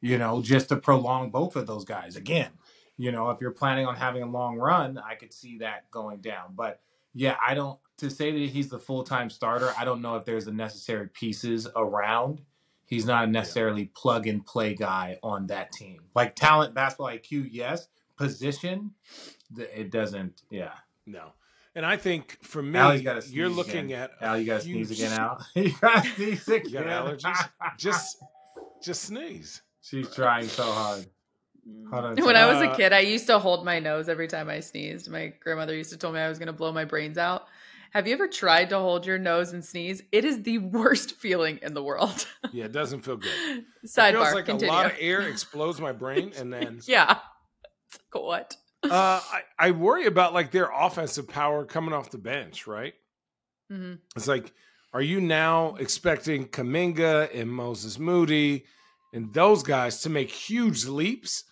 you 0.00 0.16
know, 0.16 0.40
just 0.40 0.70
to 0.70 0.76
prolong 0.76 1.30
both 1.30 1.56
of 1.56 1.66
those 1.66 1.84
guys 1.84 2.16
again 2.16 2.52
you 3.00 3.12
know, 3.12 3.30
if 3.30 3.40
you're 3.40 3.50
planning 3.52 3.86
on 3.86 3.94
having 3.96 4.22
a 4.22 4.26
long 4.26 4.58
run, 4.58 4.98
I 4.98 5.14
could 5.14 5.32
see 5.32 5.56
that 5.58 5.90
going 5.90 6.20
down. 6.20 6.52
But 6.54 6.82
yeah, 7.14 7.36
I 7.44 7.54
don't 7.54 7.78
to 7.96 8.10
say 8.10 8.30
that 8.30 8.50
he's 8.50 8.68
the 8.68 8.78
full 8.78 9.04
time 9.04 9.30
starter. 9.30 9.72
I 9.78 9.86
don't 9.86 10.02
know 10.02 10.16
if 10.16 10.26
there's 10.26 10.44
the 10.44 10.52
necessary 10.52 11.08
pieces 11.08 11.66
around. 11.74 12.42
He's 12.84 13.06
not 13.06 13.24
a 13.24 13.26
necessarily 13.26 13.86
plug 13.86 14.26
and 14.26 14.44
play 14.44 14.74
guy 14.74 15.18
on 15.22 15.46
that 15.46 15.72
team. 15.72 16.02
Like 16.14 16.36
talent, 16.36 16.74
basketball 16.74 17.06
IQ, 17.06 17.48
yes. 17.50 17.88
Position, 18.18 18.90
it 19.56 19.90
doesn't. 19.90 20.42
Yeah, 20.50 20.74
No. 21.06 21.32
And 21.74 21.86
I 21.86 21.96
think 21.96 22.38
for 22.42 22.62
me, 22.62 22.78
Allie's 22.78 23.32
you're 23.32 23.48
looking 23.48 23.86
again. 23.86 24.02
at 24.02 24.10
Al, 24.20 24.38
you 24.38 24.46
got 24.46 24.62
to 24.62 24.66
huge- 24.66 24.88
sneeze 24.88 25.00
again, 25.00 25.18
Al. 25.20 25.46
you 25.54 25.72
got 25.80 26.04
to 26.04 26.10
sneeze 26.10 26.48
again. 26.48 26.72
You 26.72 26.80
got 26.80 27.06
allergies? 27.06 27.48
just 27.78 28.16
just 28.82 29.02
sneeze. 29.02 29.62
She's 29.82 30.12
trying 30.14 30.48
so 30.48 30.64
hard. 30.64 31.06
Hold 31.92 32.04
on. 32.04 32.16
When 32.24 32.36
I 32.36 32.46
was 32.52 32.60
a 32.62 32.74
kid, 32.74 32.92
I 32.92 33.00
used 33.00 33.26
to 33.26 33.38
hold 33.38 33.64
my 33.64 33.78
nose 33.78 34.08
every 34.08 34.28
time 34.28 34.48
I 34.48 34.60
sneezed. 34.60 35.10
My 35.10 35.32
grandmother 35.40 35.76
used 35.76 35.90
to 35.90 35.96
tell 35.96 36.12
me 36.12 36.20
I 36.20 36.28
was 36.28 36.38
going 36.38 36.48
to 36.48 36.52
blow 36.52 36.72
my 36.72 36.84
brains 36.84 37.18
out. 37.18 37.46
Have 37.92 38.06
you 38.06 38.14
ever 38.14 38.28
tried 38.28 38.70
to 38.70 38.78
hold 38.78 39.04
your 39.04 39.18
nose 39.18 39.52
and 39.52 39.64
sneeze? 39.64 40.02
It 40.12 40.24
is 40.24 40.42
the 40.42 40.58
worst 40.76 41.16
feeling 41.16 41.58
in 41.62 41.74
the 41.74 41.82
world. 41.82 42.26
Yeah, 42.52 42.64
it 42.66 42.72
doesn't 42.72 43.02
feel 43.02 43.16
good. 43.16 43.64
Sidebar. 43.86 44.08
it 44.08 44.12
feels 44.12 44.34
like 44.34 44.44
continue. 44.46 44.72
a 44.72 44.76
lot 44.76 44.86
of 44.86 44.92
air 45.00 45.22
explodes 45.22 45.80
my 45.80 45.92
brain, 45.92 46.32
and 46.38 46.52
then 46.52 46.80
yeah. 46.86 47.18
Like, 48.14 48.22
what? 48.22 48.56
Uh, 48.82 49.20
I, 49.22 49.42
I 49.58 49.70
worry 49.72 50.06
about 50.06 50.32
like 50.32 50.50
their 50.50 50.70
offensive 50.74 51.28
power 51.28 51.64
coming 51.64 51.92
off 51.92 52.10
the 52.10 52.18
bench, 52.18 52.66
right? 52.66 52.94
hmm 53.68 53.94
It's 54.16 54.28
like, 54.28 54.52
are 54.92 55.02
you 55.02 55.20
now 55.20 55.76
expecting 55.76 56.46
Kuminga 56.48 57.28
and 57.34 57.50
Moses 57.50 57.98
Moody 57.98 58.64
and 59.12 59.32
those 59.32 59.62
guys 59.62 60.02
to 60.02 60.10
make 60.10 60.30
huge 60.30 60.86
leaps? 60.86 61.44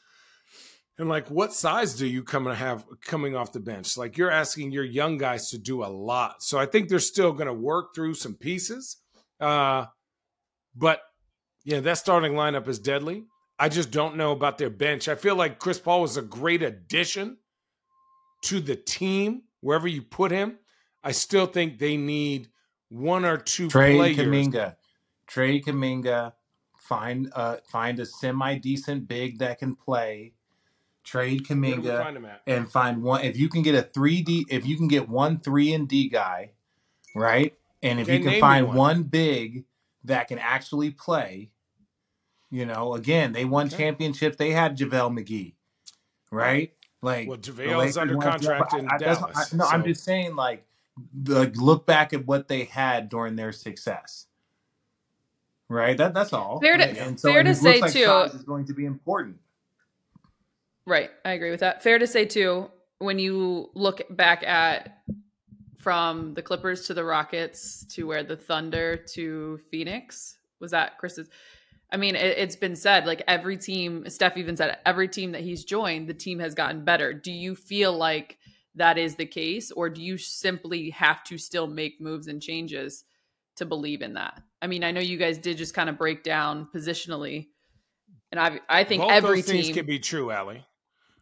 And 0.99 1.09
like, 1.09 1.31
what 1.31 1.53
size 1.53 1.95
do 1.95 2.07
you 2.07 2.25
come 2.25 2.49
and 2.49 2.57
have 2.57 2.85
coming 3.03 3.37
off 3.37 3.53
the 3.53 3.61
bench? 3.61 3.97
Like, 3.97 4.19
you're 4.19 4.33
asking 4.33 4.73
your 4.73 4.83
young 4.85 5.17
guys 5.17 5.51
to 5.51 5.59
do 5.59 5.85
a 5.85 5.87
lot. 5.87 6.43
So 6.43 6.59
I 6.59 6.67
think 6.67 6.89
they're 6.89 6.99
still 6.99 7.33
going 7.33 7.47
to 7.47 7.53
work 7.53 7.95
through 7.95 8.15
some 8.15 8.35
pieces. 8.35 8.97
Uh, 9.39 9.87
but 10.75 11.01
yeah, 11.65 11.79
that 11.81 11.99
starting 11.99 12.33
lineup 12.33 12.67
is 12.67 12.81
deadly. 12.81 13.27
I 13.59 13.69
just 13.69 13.91
don't 13.91 14.17
know 14.17 14.33
about 14.33 14.59
their 14.59 14.71
bench. 14.71 15.09
I 15.09 15.15
feel 15.15 15.35
like 15.37 15.59
Chris 15.59 15.79
Paul 15.79 16.03
was 16.03 16.17
a 16.17 16.23
great 16.23 16.63
addition 16.63 17.39
to 18.43 18.61
the 18.61 18.77
team 18.77 19.43
wherever 19.61 19.89
you 19.89 20.03
put 20.03 20.31
him. 20.31 20.59
I 21.03 21.13
still 21.13 21.47
think 21.47 21.79
they 21.79 21.97
need 21.97 22.49
one 22.89 23.25
or 23.25 23.37
two 23.37 23.69
Trade 23.69 23.97
players. 23.97 24.17
Kuminga. 24.17 24.77
Trade 25.27 25.65
Kuminga. 25.65 26.33
Find 26.77 27.31
uh 27.35 27.57
find 27.71 28.01
a 28.01 28.07
semi 28.07 28.57
decent 28.57 29.09
big 29.09 29.39
that 29.41 29.59
can 29.59 29.75
play. 29.75 30.33
Trade 31.05 31.45
Kuminga 31.47 32.03
find 32.03 32.27
and 32.47 32.71
find 32.71 33.03
one 33.03 33.23
if 33.25 33.37
you 33.37 33.49
can 33.49 33.63
get 33.63 33.75
a 33.75 33.83
three 33.83 34.23
D 34.23 34.47
if 34.49 34.67
you 34.67 34.77
can 34.77 34.89
get 34.89 35.09
one 35.09 35.41
three 35.41 35.73
and 35.75 35.89
D 35.89 36.09
guy, 36.09 36.53
right? 37.15 37.55
And 37.83 38.01
if 38.01 38.09
Okay, 38.09 38.19
you 38.19 38.25
can 38.25 38.41
find 38.41 38.69
one. 38.69 38.77
one 38.77 39.03
big 39.05 39.65
that 40.05 40.29
can 40.29 40.39
actually 40.39 40.91
play, 40.91 41.51
you 42.51 42.65
know, 42.67 42.95
again, 42.95 43.33
they 43.33 43.45
won 43.45 43.67
Okay. 43.67 43.77
championships. 43.77 44.37
They 44.37 44.51
had 44.53 44.77
JaVale 44.77 45.13
McGee, 45.19 45.55
right? 46.31 46.73
Like 47.03 47.29
Well, 47.29 47.37
the 47.37 47.51
JaVale 47.53 47.87
is 47.87 47.97
under 47.99 48.17
contract 48.17 48.71
but 48.71 48.81
in 48.81 48.89
I- 48.89 48.99
Dallas. 48.99 49.53
I- 49.53 49.57
no, 49.57 49.65
I'm 49.65 49.85
just 49.85 50.03
saying, 50.05 50.35
like, 50.35 50.67
the, 51.15 51.53
look 51.57 51.87
back 51.87 52.13
at 52.13 52.27
what 52.27 52.49
they 52.49 52.65
had 52.65 53.09
during 53.09 53.37
their 53.37 53.53
success. 53.53 54.27
Right, 55.69 55.97
that 55.99 56.15
that's 56.15 56.33
all. 56.33 56.61
Fair 56.61 56.77
to- 56.79 56.85
and, 56.85 57.21
so 57.21 57.31
fair 57.33 57.43
to 57.43 57.55
say, 57.55 57.81
like 57.81 57.93
too- 57.93 58.05
size 58.05 58.35
is 58.35 58.43
going 58.43 58.65
to 58.67 58.73
be 58.73 58.85
important. 58.87 59.39
Right. 60.87 61.11
I 61.25 61.33
agree 61.33 61.51
with 61.51 61.61
that. 61.61 61.83
Fair 61.83 61.99
to 61.99 62.07
say 62.07 62.25
too, 62.25 62.71
when 62.99 63.19
you 63.19 63.71
look 63.75 64.01
back 64.11 64.43
at 64.43 65.03
from 65.79 66.33
the 66.35 66.41
Clippers 66.43 66.87
to 66.87 66.95
the 66.95 67.05
Rockets 67.05 67.85
to 67.91 68.07
where 68.07 68.25
the 68.25 68.37
Thunder 68.37 68.97
to 69.15 69.61
Phoenix, 69.71 70.39
was 70.61 70.71
that 70.71 70.97
Chris's? 70.99 71.29
I 71.91 71.97
mean, 71.97 72.17
it, 72.17 72.39
it's 72.39 72.57
been 72.57 72.77
said 72.77 73.07
like 73.07 73.23
every 73.27 73.57
team, 73.57 74.09
Steph 74.09 74.37
even 74.37 74.57
said 74.57 74.79
every 74.85 75.09
team 75.09 75.33
that 75.33 75.43
he's 75.43 75.65
joined, 75.65 76.09
the 76.09 76.15
team 76.15 76.39
has 76.41 76.55
gotten 76.55 76.85
better. 76.85 77.13
Do 77.13 77.33
you 77.33 77.55
feel 77.55 77.93
like 77.97 78.39
that 78.75 78.99
is 78.99 79.17
the 79.17 79.27
case, 79.27 79.71
or 79.73 79.89
do 79.89 80.03
you 80.03 80.19
simply 80.19 80.91
have 80.91 81.25
to 81.25 81.39
still 81.39 81.67
make 81.67 82.01
moves 82.01 82.29
and 82.29 82.41
changes 82.41 83.05
to 83.57 83.65
believe 83.65 84.03
in 84.03 84.15
that? 84.15 84.41
I 84.63 84.67
mean, 84.67 84.85
I 84.85 84.91
know 84.93 85.01
you 85.01 85.17
guys 85.17 85.39
did 85.39 85.57
just 85.57 85.75
kind 85.75 85.89
of 85.89 85.99
break 85.99 86.23
down 86.23 86.69
positionally, 86.75 87.49
and 88.31 88.41
I 88.41 88.61
I 88.69 88.85
think 88.85 89.03
Both 89.03 89.13
every 89.13 89.39
those 89.39 89.47
things 89.47 89.67
team. 89.67 89.75
can 89.75 89.87
be 89.87 89.99
true, 89.99 90.31
Allie. 90.31 90.65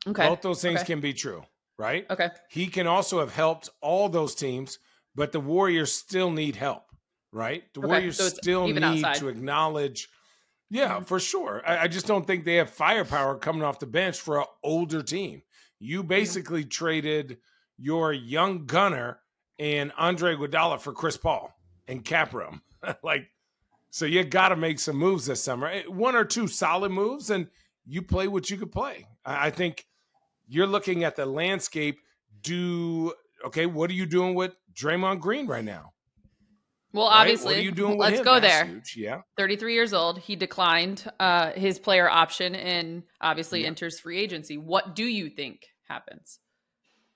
okay. 0.07 0.29
Both 0.29 0.43
those 0.43 0.61
things 0.61 0.81
Okay. 0.81 0.87
can 0.87 1.01
be 1.01 1.15
true, 1.15 1.45
right? 1.79 2.07
Okay. 2.11 2.29
He 2.51 2.67
can 2.67 2.87
also 2.87 3.21
have 3.21 3.33
helped 3.33 3.71
all 3.81 4.09
those 4.09 4.35
teams, 4.35 4.79
but 5.15 5.33
the 5.33 5.41
Warriors 5.41 5.93
still 5.93 6.31
need 6.31 6.57
help, 6.57 6.85
right? 7.33 7.63
The 7.73 7.81
Okay, 7.81 7.89
Warriors 7.89 8.17
so 8.17 8.29
still 8.29 8.69
need 8.69 9.05
outside. 9.05 9.17
to 9.19 9.29
acknowledge. 9.29 10.09
Yeah, 10.71 10.99
Mhm. 11.01 11.07
for 11.07 11.21
sure. 11.21 11.63
I, 11.67 11.85
I 11.85 11.89
just 11.89 12.07
don't 12.07 12.27
think 12.27 12.45
they 12.45 12.57
have 12.57 12.71
firepower 12.71 13.39
coming 13.39 13.63
off 13.63 13.79
the 13.79 13.87
bench 13.87 14.21
for 14.21 14.41
an 14.41 14.47
older 14.63 15.03
team. 15.03 15.43
You 15.79 16.01
Mm-hmm. 16.01 16.09
basically 16.09 16.65
traded 16.65 17.39
your 17.79 18.13
young 18.13 18.67
gunner 18.67 19.21
and 19.59 19.93
Andre 19.97 20.35
Iguodala 20.35 20.81
for 20.81 20.93
Chris 20.93 21.17
Paul 21.17 21.53
and 21.87 22.05
cap 22.05 22.33
room. 22.35 22.63
like, 23.03 23.29
so 23.91 24.05
you 24.07 24.25
got 24.25 24.49
to 24.51 24.57
make 24.57 24.79
some 24.79 24.97
moves 24.97 25.27
this 25.27 25.43
summer. 25.43 25.69
Eh, 25.69 25.83
One 25.89 26.15
or 26.17 26.25
two 26.25 26.49
solid 26.49 26.91
moves, 26.91 27.31
and 27.31 27.49
you 27.87 28.03
play 28.03 28.27
what 28.29 28.51
you 28.51 28.57
could 28.57 28.73
play. 28.73 29.07
I, 29.25 29.47
I 29.47 29.51
think 29.51 29.87
you're 30.49 30.67
looking 30.67 31.05
at 31.05 31.17
the 31.17 31.27
landscape. 31.27 31.99
Do 32.43 33.13
okay? 33.45 33.67
What 33.67 33.91
are 33.91 33.95
you 33.95 34.07
doing 34.07 34.35
with 34.35 34.55
Draymond 34.75 35.21
Green 35.21 35.47
right 35.47 35.65
now? 35.65 35.93
Well, 36.97 37.09
right? 37.09 37.23
obviously, 37.23 37.55
what 37.55 37.57
are 37.59 37.63
you 37.63 37.73
doing? 37.73 37.99
With 37.99 38.01
let's 38.01 38.19
him? 38.21 38.25
go 38.25 38.41
That's 38.41 38.55
there. 38.55 38.67
huge, 38.67 38.97
Yeah, 38.99 39.23
33 39.39 39.75
years 39.75 39.95
old. 39.95 40.19
He 40.21 40.37
declined 40.37 41.11
uh, 41.21 41.53
his 41.53 41.79
player 41.79 42.11
option 42.11 42.57
and 42.57 43.05
obviously 43.21 43.63
Yeah. 43.63 43.69
enters 43.69 44.01
free 44.01 44.19
agency. 44.19 44.59
What 44.59 44.97
do 44.97 45.05
you 45.05 45.31
think 45.31 45.67
happens 45.89 46.41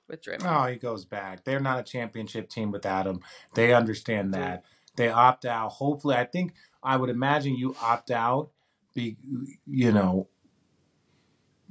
with 0.09 0.23
Draymond? 0.23 0.47
Oh, 0.47 0.67
he 0.71 0.77
goes 0.77 1.05
back. 1.07 1.45
They're 1.45 1.61
not 1.61 1.81
a 1.81 1.85
championship 1.85 2.51
team 2.51 2.73
without 2.73 3.07
him. 3.07 3.21
They 3.55 3.75
understand 3.75 4.35
Agreed. 4.35 4.43
that. 4.45 4.65
They 4.97 5.09
opt 5.11 5.47
out. 5.47 5.71
Hopefully, 5.73 6.17
I 6.17 6.25
think 6.27 6.55
I 6.83 6.97
would 6.97 7.11
imagine 7.11 7.57
you 7.57 7.77
opt 7.83 8.11
out. 8.13 8.51
Be 8.95 9.17
you 9.67 9.93
know 9.93 10.29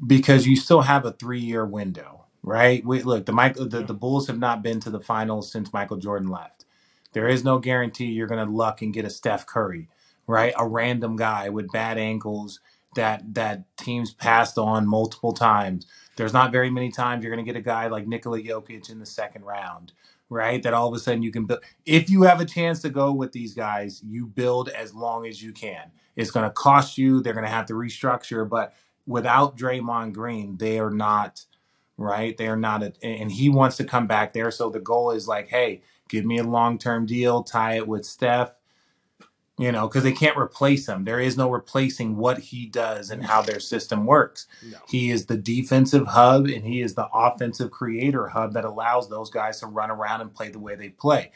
because 0.07 0.47
you 0.47 0.55
still 0.55 0.81
have 0.81 1.05
a 1.05 1.11
three 1.13 1.39
year 1.41 1.65
window, 1.65 2.25
right? 2.43 2.85
We, 2.85 3.03
look, 3.03 3.25
the 3.25 3.33
Michael 3.33 3.67
the, 3.67 3.83
the 3.83 3.93
Bulls 3.93 4.27
have 4.27 4.39
not 4.39 4.63
been 4.63 4.79
to 4.81 4.89
the 4.89 5.01
finals 5.01 5.51
since 5.51 5.73
Michael 5.73 5.97
Jordan 5.97 6.29
left. 6.29 6.58
There 7.13 7.27
is 7.27 7.43
no 7.43 7.59
guarantee 7.59 8.05
you're 8.05 8.27
going 8.27 8.45
to 8.45 8.51
luck 8.53 8.81
and 8.81 8.93
get 8.93 9.05
a 9.05 9.09
Steph 9.09 9.45
Curry, 9.45 9.89
right? 10.27 10.53
A 10.57 10.67
random 10.67 11.15
guy 11.15 11.49
with 11.49 11.71
bad 11.71 11.97
ankles 11.97 12.59
that 12.95 13.35
that 13.35 13.65
teams 13.77 14.13
passed 14.13 14.57
on 14.57 14.87
multiple 14.87 15.33
times. 15.33 15.85
There's 16.15 16.33
not 16.33 16.51
very 16.51 16.69
many 16.69 16.91
times 16.91 17.23
you're 17.23 17.33
going 17.33 17.45
to 17.45 17.51
get 17.51 17.59
a 17.59 17.63
guy 17.63 17.87
like 17.87 18.07
Nikola 18.07 18.41
Jokic 18.41 18.89
in 18.89 18.99
the 18.99 19.05
second 19.05 19.45
round, 19.45 19.93
right? 20.29 20.61
That 20.63 20.73
all 20.73 20.87
of 20.87 20.93
a 20.93 20.99
sudden 20.99 21.23
you 21.23 21.31
can 21.31 21.45
build. 21.45 21.61
If 21.85 22.09
you 22.09 22.23
have 22.23 22.41
a 22.41 22.45
chance 22.45 22.81
to 22.81 22.89
go 22.89 23.11
with 23.13 23.31
these 23.31 23.53
guys, 23.53 24.01
you 24.03 24.25
build 24.27 24.69
as 24.69 24.93
long 24.93 25.27
as 25.27 25.41
you 25.41 25.53
can. 25.53 25.91
It's 26.15 26.31
going 26.31 26.45
to 26.45 26.51
cost 26.51 26.97
you. 26.97 27.21
They're 27.21 27.33
going 27.33 27.45
to 27.45 27.51
have 27.51 27.67
to 27.67 27.73
restructure, 27.73 28.47
but 28.47 28.73
without 29.07 29.57
Draymond 29.57 30.13
Green, 30.13 30.57
they 30.57 30.79
are 30.79 30.91
not 30.91 31.45
right. 31.97 32.35
They 32.37 32.47
are 32.47 32.57
not, 32.57 32.83
a, 32.83 32.93
and 33.03 33.31
he 33.31 33.49
wants 33.49 33.77
to 33.77 33.83
come 33.85 34.07
back 34.07 34.33
there. 34.33 34.51
So 34.51 34.69
the 34.69 34.79
goal 34.79 35.11
is 35.11 35.27
like, 35.27 35.47
hey, 35.47 35.81
give 36.09 36.25
me 36.25 36.37
a 36.39 36.43
long 36.43 36.77
term 36.77 37.05
deal, 37.05 37.43
tie 37.43 37.75
it 37.77 37.87
with 37.87 38.05
Steph. 38.05 38.51
You 39.57 39.73
know, 39.73 39.89
because 39.89 40.03
they 40.03 40.13
can't 40.13 40.37
replace 40.37 40.87
him. 40.87 41.03
There 41.03 41.19
is 41.19 41.35
no 41.35 41.49
replacing 41.51 42.15
what 42.15 42.39
he 42.39 42.65
does 42.65 43.09
and 43.09 43.21
how 43.25 43.41
their 43.41 43.59
system 43.59 44.05
works. 44.05 44.47
no. 44.63 44.77
He 44.87 45.09
is 45.11 45.25
the 45.25 45.35
defensive 45.35 46.07
hub 46.07 46.45
and 46.45 46.63
he 46.63 46.81
is 46.81 46.95
the 46.95 47.09
offensive 47.13 47.69
creator 47.69 48.29
hub 48.29 48.53
that 48.53 48.63
allows 48.63 49.09
those 49.09 49.29
guys 49.29 49.59
to 49.59 49.67
run 49.67 49.91
around 49.91 50.21
and 50.21 50.33
play 50.33 50.47
the 50.47 50.59
way 50.59 50.75
they 50.75 50.87
play. 50.87 51.31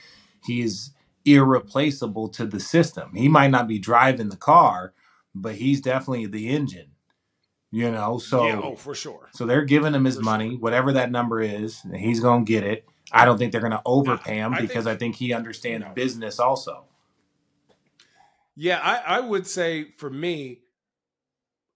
He 0.46 0.62
is 0.62 0.92
irreplaceable 1.26 2.30
to 2.30 2.46
the 2.46 2.62
system. 2.62 3.12
He 3.14 3.28
might 3.28 3.52
not 3.52 3.68
be 3.68 3.78
driving 3.78 4.30
the 4.30 4.38
car, 4.38 4.94
but 5.36 5.56
he's 5.56 5.82
definitely 5.82 6.26
the 6.28 6.48
engine. 6.48 6.92
You 7.72 7.92
know, 7.92 8.20
so 8.20 8.46
yeah, 8.46 8.62
oh, 8.64 8.76
for 8.76 8.94
sure. 8.94 9.30
so 9.34 9.46
they're 9.48 9.66
giving 9.66 9.96
him 9.96 10.06
his 10.06 10.18
For 10.18 10.22
money, 10.22 10.52
sure. 10.52 10.60
whatever 10.60 10.94
that 10.94 11.10
number 11.12 11.42
is, 11.42 11.84
and 11.84 11.98
he's 11.98 12.20
going 12.20 12.46
to 12.46 12.50
get 12.50 12.64
it. 12.64 12.86
I 13.14 13.26
don't 13.26 13.38
think 13.38 13.52
they're 13.52 13.62
going 13.62 13.72
to 13.72 13.82
overpay 13.86 14.36
him 14.38 14.54
I 14.54 14.62
because 14.62 14.86
think- 14.86 14.96
I 14.96 14.98
think 14.98 15.16
he 15.16 15.34
understands 15.34 15.86
No. 15.86 15.94
business 15.94 16.40
also. 16.40 16.86
Yeah, 18.56 18.80
I, 18.80 19.18
I 19.18 19.20
would 19.20 19.48
say 19.48 19.92
for 19.98 20.10
me, 20.10 20.60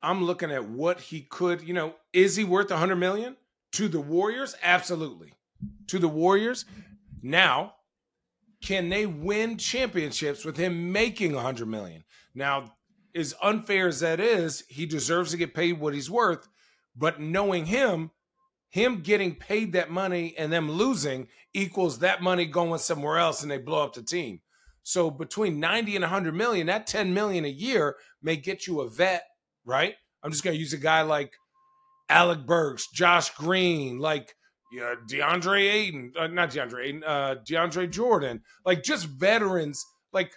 I'm 0.02 0.24
looking 0.24 0.52
at 0.52 0.70
what 0.70 1.00
he 1.00 1.22
could, 1.22 1.62
you 1.62 1.74
know, 1.74 1.96
is 2.14 2.36
he 2.36 2.44
worth 2.44 2.70
100 2.70 2.96
million 2.98 3.36
to 3.74 3.88
the 3.88 4.00
Warriors? 4.00 4.56
Absolutely. 4.62 5.34
To 5.88 5.98
the 6.00 6.08
Warriors. 6.08 6.66
Now, 7.24 7.74
can 8.62 8.90
they 8.90 9.06
win 9.08 9.58
championships 9.58 10.46
with 10.46 10.58
him 10.58 10.92
making 10.92 11.34
100 11.34 11.68
million? 11.68 12.04
Now, 12.36 12.76
as 13.16 13.34
unfair 13.42 13.88
as 13.88 14.00
that 14.02 14.20
is, 14.20 14.64
he 14.70 14.86
deserves 14.86 15.32
to 15.32 15.38
get 15.38 15.56
paid 15.56 15.80
what 15.80 15.96
he's 15.96 16.12
worth, 16.12 16.48
but 16.96 17.20
knowing 17.20 17.66
him, 17.66 18.12
him 18.78 19.02
getting 19.02 19.36
paid 19.36 19.74
that 19.74 19.90
money 19.90 20.36
and 20.38 20.54
them 20.54 20.70
losing 20.70 21.28
equals 21.54 22.00
that 22.00 22.22
money 22.22 22.46
going 22.46 22.80
somewhere 22.80 23.18
else 23.18 23.42
and 23.42 23.50
they 23.50 23.58
blow 23.58 23.84
up 23.84 23.94
the 23.94 24.04
team. 24.04 24.42
So 24.84 25.10
between 25.10 25.60
90 25.60 25.96
and 25.96 26.04
100 26.04 26.34
million, 26.34 26.68
that 26.68 26.88
10 26.88 27.14
million 27.14 27.44
a 27.44 27.50
year 27.50 27.96
may 28.22 28.38
get 28.38 28.68
you 28.68 28.82
a 28.82 28.90
vet, 28.90 29.24
right? 29.66 29.96
I'm 30.24 30.32
just 30.32 30.44
going 30.44 30.54
to 30.54 30.60
use 30.60 30.74
a 30.74 30.78
guy 30.78 31.02
like 31.02 31.34
Alec 32.08 32.46
Burks, 32.46 32.88
Josh 32.92 33.32
Green, 33.32 34.00
like 34.00 34.36
yeah, 34.72 34.96
DeAndre 35.10 35.72
Ayton, 35.72 36.14
uh, 36.18 36.28
not 36.28 36.52
DeAndre 36.52 36.86
Ayton, 36.86 37.04
uh, 37.06 37.36
DeAndre 37.50 37.90
Jordan, 37.90 38.42
like 38.64 38.84
just 38.84 39.06
veterans, 39.06 39.84
like 40.14 40.32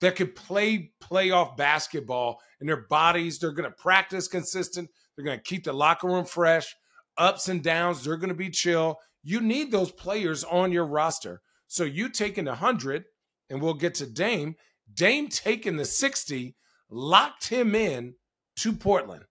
that 0.00 0.16
could 0.16 0.34
play 0.34 0.92
playoff 1.02 1.56
basketball 1.56 2.38
in 2.60 2.66
their 2.66 2.86
bodies. 2.88 3.38
They're 3.38 3.52
going 3.52 3.70
to 3.70 3.76
practice 3.76 4.28
consistent. 4.28 4.90
They're 5.16 5.24
going 5.24 5.38
to 5.38 5.42
keep 5.42 5.64
the 5.64 5.72
locker 5.72 6.06
room 6.06 6.24
fresh. 6.24 6.74
Ups 7.18 7.48
and 7.48 7.62
downs, 7.62 8.04
they're 8.04 8.16
going 8.16 8.28
to 8.28 8.34
be 8.34 8.50
chill. 8.50 8.98
You 9.22 9.40
need 9.40 9.70
those 9.70 9.92
players 9.92 10.44
on 10.44 10.72
your 10.72 10.86
roster. 10.86 11.40
So 11.66 11.84
you 11.84 12.08
taking 12.08 12.44
the 12.44 12.52
100, 12.52 13.04
and 13.48 13.60
we'll 13.60 13.74
get 13.74 13.94
to 13.96 14.06
Dame. 14.06 14.56
Dame 14.92 15.28
taking 15.28 15.76
the 15.76 15.84
60, 15.84 16.56
locked 16.90 17.48
him 17.48 17.74
in 17.74 18.14
to 18.56 18.72
Portland. 18.72 19.24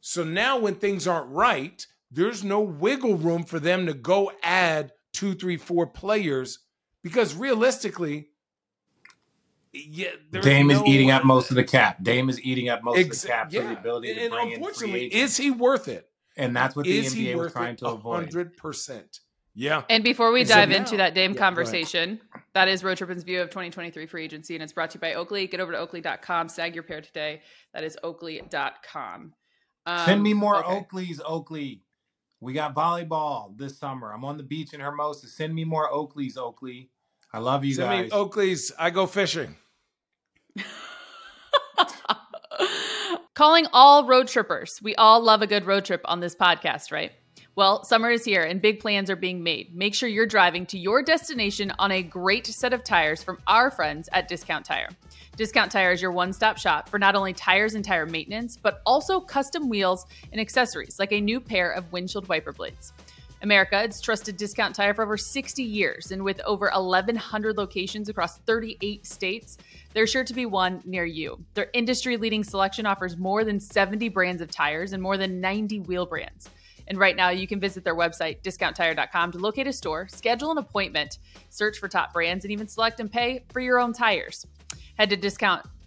So 0.00 0.24
now 0.24 0.58
when 0.58 0.76
things 0.76 1.06
aren't 1.06 1.30
right, 1.30 1.86
there's 2.10 2.42
no 2.42 2.60
wiggle 2.60 3.16
room 3.16 3.44
for 3.44 3.60
them 3.60 3.86
to 3.86 3.94
go 3.94 4.32
add 4.42 4.92
two, 5.12 5.34
three, 5.34 5.56
four 5.56 5.86
players 5.86 6.60
because 7.02 7.34
realistically, 7.34 8.28
yeah, 9.72 10.10
Dame 10.32 10.70
is 10.70 10.82
eating 10.82 11.10
up 11.10 11.24
most 11.24 11.50
of 11.50 11.56
the 11.56 11.64
cap. 11.64 12.02
Dame 12.02 12.28
is 12.28 12.40
eating 12.42 12.68
up 12.68 12.82
most 12.82 12.98
Ex- 12.98 13.16
of 13.18 13.22
the 13.22 13.28
cap 13.28 13.52
for 13.52 13.62
the 13.62 13.78
ability 13.78 14.14
to 14.14 14.20
and 14.20 14.30
bring 14.30 14.42
in 14.42 14.48
free 14.48 14.54
unfortunately, 14.56 15.14
is 15.14 15.36
he 15.36 15.50
worth 15.50 15.86
it? 15.86 16.09
And 16.40 16.56
that's 16.56 16.74
what 16.76 16.84
the 16.86 16.98
is 16.98 17.12
he 17.12 17.26
NBA 17.26 17.34
was 17.34 17.38
worth 17.44 17.52
trying 17.52 17.74
it? 17.74 17.78
to 17.78 17.86
avoid. 17.88 18.14
hundred 18.14 18.56
percent. 18.56 19.20
Yeah. 19.54 19.82
And 19.90 20.04
before 20.04 20.30
we 20.32 20.40
And 20.40 20.48
so 20.48 20.54
dive 20.54 20.70
into 20.70 20.96
that 20.98 21.12
Dame 21.14 21.32
Yeah, 21.32 21.38
conversation, 21.38 22.20
that 22.54 22.68
is 22.68 22.84
Road 22.84 22.98
Trippin's 22.98 23.24
view 23.24 23.40
of 23.42 23.50
2023 23.50 24.06
free 24.06 24.24
agency, 24.24 24.54
and 24.54 24.62
it's 24.62 24.72
brought 24.72 24.90
to 24.90 24.96
you 24.96 25.00
by 25.00 25.14
Oakley. 25.14 25.46
Get 25.48 25.58
over 25.60 25.72
to 25.72 25.78
oakley.com, 25.78 26.48
snag 26.48 26.74
your 26.74 26.84
pair 26.84 27.00
today. 27.00 27.42
That 27.74 27.82
is 27.84 27.98
oakley.com. 28.02 29.34
Um, 29.86 29.98
Send 30.06 30.22
me 30.22 30.34
more 30.34 30.64
okay. 30.64 30.80
Oakleys, 30.92 31.20
Oakley. 31.24 31.82
We 32.40 32.52
got 32.52 32.74
volleyball 32.74 33.56
this 33.58 33.78
summer. 33.78 34.12
I'm 34.12 34.24
on 34.24 34.36
the 34.36 34.42
beach 34.42 34.72
in 34.72 34.80
Hermosa. 34.80 35.26
Send 35.26 35.54
me 35.54 35.64
more 35.64 35.90
Oakleys, 35.90 36.38
Oakley. 36.38 36.90
I 37.32 37.38
love 37.38 37.64
you 37.64 37.74
Send 37.74 37.88
guys. 37.90 38.04
me 38.04 38.10
Oakley's. 38.12 38.72
I 38.78 38.90
go 38.90 39.06
fishing. 39.06 39.56
Calling 43.40 43.66
all 43.72 44.04
road 44.04 44.28
trippers. 44.28 44.82
We 44.82 44.94
all 44.96 45.18
love 45.18 45.40
a 45.40 45.46
good 45.46 45.64
road 45.64 45.86
trip 45.86 46.02
on 46.04 46.20
this 46.20 46.34
podcast, 46.34 46.92
right? 46.92 47.10
Well, 47.56 47.82
summer 47.84 48.10
is 48.10 48.22
here 48.22 48.42
and 48.42 48.60
big 48.60 48.80
plans 48.80 49.08
are 49.08 49.16
being 49.16 49.42
made. 49.42 49.74
Make 49.74 49.94
sure 49.94 50.10
you're 50.10 50.26
driving 50.26 50.66
to 50.66 50.78
your 50.78 51.02
destination 51.02 51.72
on 51.78 51.90
a 51.90 52.02
great 52.02 52.46
set 52.46 52.74
of 52.74 52.84
tires 52.84 53.22
from 53.22 53.38
our 53.46 53.70
friends 53.70 54.10
at 54.12 54.28
Discount 54.28 54.66
Tire. 54.66 54.90
Discount 55.36 55.72
Tire 55.72 55.90
is 55.90 56.02
your 56.02 56.12
one 56.12 56.34
stop 56.34 56.58
shop 56.58 56.90
for 56.90 56.98
not 56.98 57.14
only 57.14 57.32
tires 57.32 57.72
and 57.72 57.82
tire 57.82 58.04
maintenance, 58.04 58.58
but 58.58 58.82
also 58.84 59.20
custom 59.20 59.70
wheels 59.70 60.04
and 60.32 60.38
accessories 60.38 60.98
like 60.98 61.12
a 61.12 61.20
new 61.22 61.40
pair 61.40 61.70
of 61.70 61.90
windshield 61.92 62.28
wiper 62.28 62.52
blades. 62.52 62.92
America, 63.42 63.82
it's 63.82 64.00
trusted 64.00 64.36
Discount 64.36 64.74
Tire 64.74 64.92
for 64.92 65.02
over 65.02 65.16
60 65.16 65.62
years, 65.62 66.12
and 66.12 66.22
with 66.22 66.40
over 66.44 66.70
1,100 66.74 67.56
locations 67.56 68.08
across 68.08 68.38
38 68.38 69.06
states, 69.06 69.56
there's 69.94 70.10
sure 70.10 70.24
to 70.24 70.34
be 70.34 70.44
one 70.44 70.82
near 70.84 71.06
you. 71.06 71.42
Their 71.54 71.70
industry 71.72 72.16
leading 72.16 72.44
selection 72.44 72.84
offers 72.84 73.16
more 73.16 73.44
than 73.44 73.58
70 73.58 74.10
brands 74.10 74.42
of 74.42 74.50
tires 74.50 74.92
and 74.92 75.02
more 75.02 75.16
than 75.16 75.40
90 75.40 75.80
wheel 75.80 76.04
brands. 76.04 76.50
And 76.88 76.98
right 76.98 77.16
now, 77.16 77.30
you 77.30 77.46
can 77.46 77.60
visit 77.60 77.84
their 77.84 77.96
website, 77.96 78.42
discounttire.com, 78.42 79.32
to 79.32 79.38
locate 79.38 79.68
a 79.68 79.72
store, 79.72 80.08
schedule 80.08 80.50
an 80.50 80.58
appointment, 80.58 81.18
search 81.48 81.78
for 81.78 81.88
top 81.88 82.12
brands, 82.12 82.44
and 82.44 82.52
even 82.52 82.68
select 82.68 83.00
and 83.00 83.10
pay 83.10 83.44
for 83.52 83.60
your 83.60 83.78
own 83.78 83.92
tires. 83.92 84.46
Head 84.98 85.10
to 85.10 85.16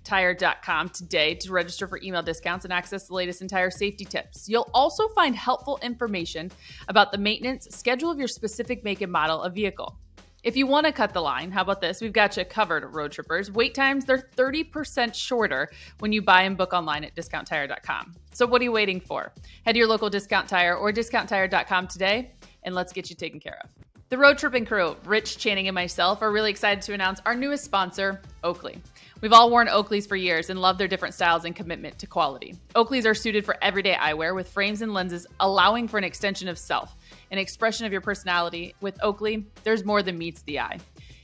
discounttire.com 0.03 0.89
today 0.89 1.35
to 1.35 1.51
register 1.51 1.87
for 1.87 1.99
email 2.03 2.21
discounts 2.21 2.65
and 2.65 2.73
access 2.73 3.07
the 3.07 3.13
latest 3.13 3.41
in 3.41 3.47
tire 3.47 3.71
safety 3.71 4.05
tips. 4.05 4.47
You'll 4.47 4.69
also 4.73 5.07
find 5.09 5.35
helpful 5.35 5.79
information 5.81 6.51
about 6.87 7.11
the 7.11 7.17
maintenance 7.17 7.67
schedule 7.71 8.11
of 8.11 8.17
your 8.17 8.27
specific 8.27 8.83
make 8.83 9.01
and 9.01 9.11
model 9.11 9.41
of 9.41 9.53
vehicle. 9.53 9.97
If 10.43 10.57
you 10.57 10.67
want 10.67 10.85
to 10.85 10.91
cut 10.91 11.13
the 11.13 11.21
line, 11.21 11.51
how 11.51 11.61
about 11.61 11.79
this? 11.79 12.01
We've 12.01 12.11
got 12.11 12.35
you 12.35 12.43
covered, 12.43 12.83
road 12.93 13.13
trippers. 13.13 13.49
Wait 13.49 13.73
times, 13.73 14.03
they're 14.03 14.29
30% 14.35 15.15
shorter 15.15 15.69
when 15.99 16.11
you 16.11 16.21
buy 16.21 16.41
and 16.41 16.57
book 16.57 16.73
online 16.73 17.05
at 17.05 17.15
discounttire.com. 17.15 18.13
So 18.33 18.45
what 18.45 18.59
are 18.59 18.65
you 18.65 18.73
waiting 18.73 18.99
for? 18.99 19.31
Head 19.65 19.73
to 19.73 19.77
your 19.79 19.87
local 19.87 20.09
discount 20.09 20.49
tire 20.49 20.75
or 20.75 20.91
discounttire.com 20.91 21.87
today 21.87 22.33
and 22.63 22.75
let's 22.75 22.91
get 22.91 23.09
you 23.09 23.15
taken 23.15 23.39
care 23.39 23.57
of. 23.63 23.69
The 24.13 24.19
road 24.19 24.37
tripping 24.37 24.67
crew, 24.67 24.95
Rich 25.05 25.39
Channing 25.39 25.67
and 25.67 25.73
myself, 25.73 26.21
are 26.21 26.31
really 26.31 26.51
excited 26.51 26.83
to 26.83 26.93
announce 26.93 27.19
our 27.25 27.33
newest 27.33 27.63
sponsor, 27.63 28.21
Oakley. 28.43 28.79
We've 29.21 29.33
all 29.33 29.49
worn 29.49 29.67
Oakleys 29.67 30.07
for 30.07 30.15
years 30.15 30.51
and 30.51 30.61
love 30.61 30.77
their 30.77 30.87
different 30.87 31.15
styles 31.15 31.45
and 31.45 31.55
commitment 31.55 31.97
to 31.97 32.05
quality. 32.05 32.55
Oakleys 32.75 33.07
are 33.07 33.15
suited 33.15 33.43
for 33.43 33.57
everyday 33.63 33.95
eyewear 33.95 34.35
with 34.35 34.49
frames 34.49 34.83
and 34.83 34.93
lenses 34.93 35.25
allowing 35.39 35.87
for 35.87 35.97
an 35.97 36.03
extension 36.03 36.47
of 36.47 36.59
self, 36.59 36.95
an 37.31 37.39
expression 37.39 37.87
of 37.87 37.91
your 37.91 38.01
personality. 38.01 38.75
With 38.81 39.01
Oakley, 39.01 39.47
there's 39.63 39.83
more 39.83 40.03
than 40.03 40.19
meets 40.19 40.43
the 40.43 40.59
eye. 40.59 40.77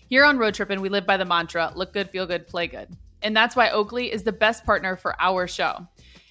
Here 0.08 0.26
on 0.26 0.40
Road 0.40 0.56
Trippin', 0.56 0.82
we 0.82 0.90
live 0.90 1.06
by 1.06 1.18
the 1.18 1.26
mantra 1.26 1.72
look 1.76 1.94
good, 1.94 2.10
feel 2.10 2.26
good, 2.26 2.48
play 2.48 2.66
good. 2.66 2.88
And 3.22 3.38
that's 3.38 3.56
why 3.56 3.70
Oakley 3.70 4.12
is 4.12 4.24
the 4.24 4.32
best 4.32 4.66
partner 4.66 4.96
for 4.96 5.16
our 5.22 5.48
show. 5.48 5.86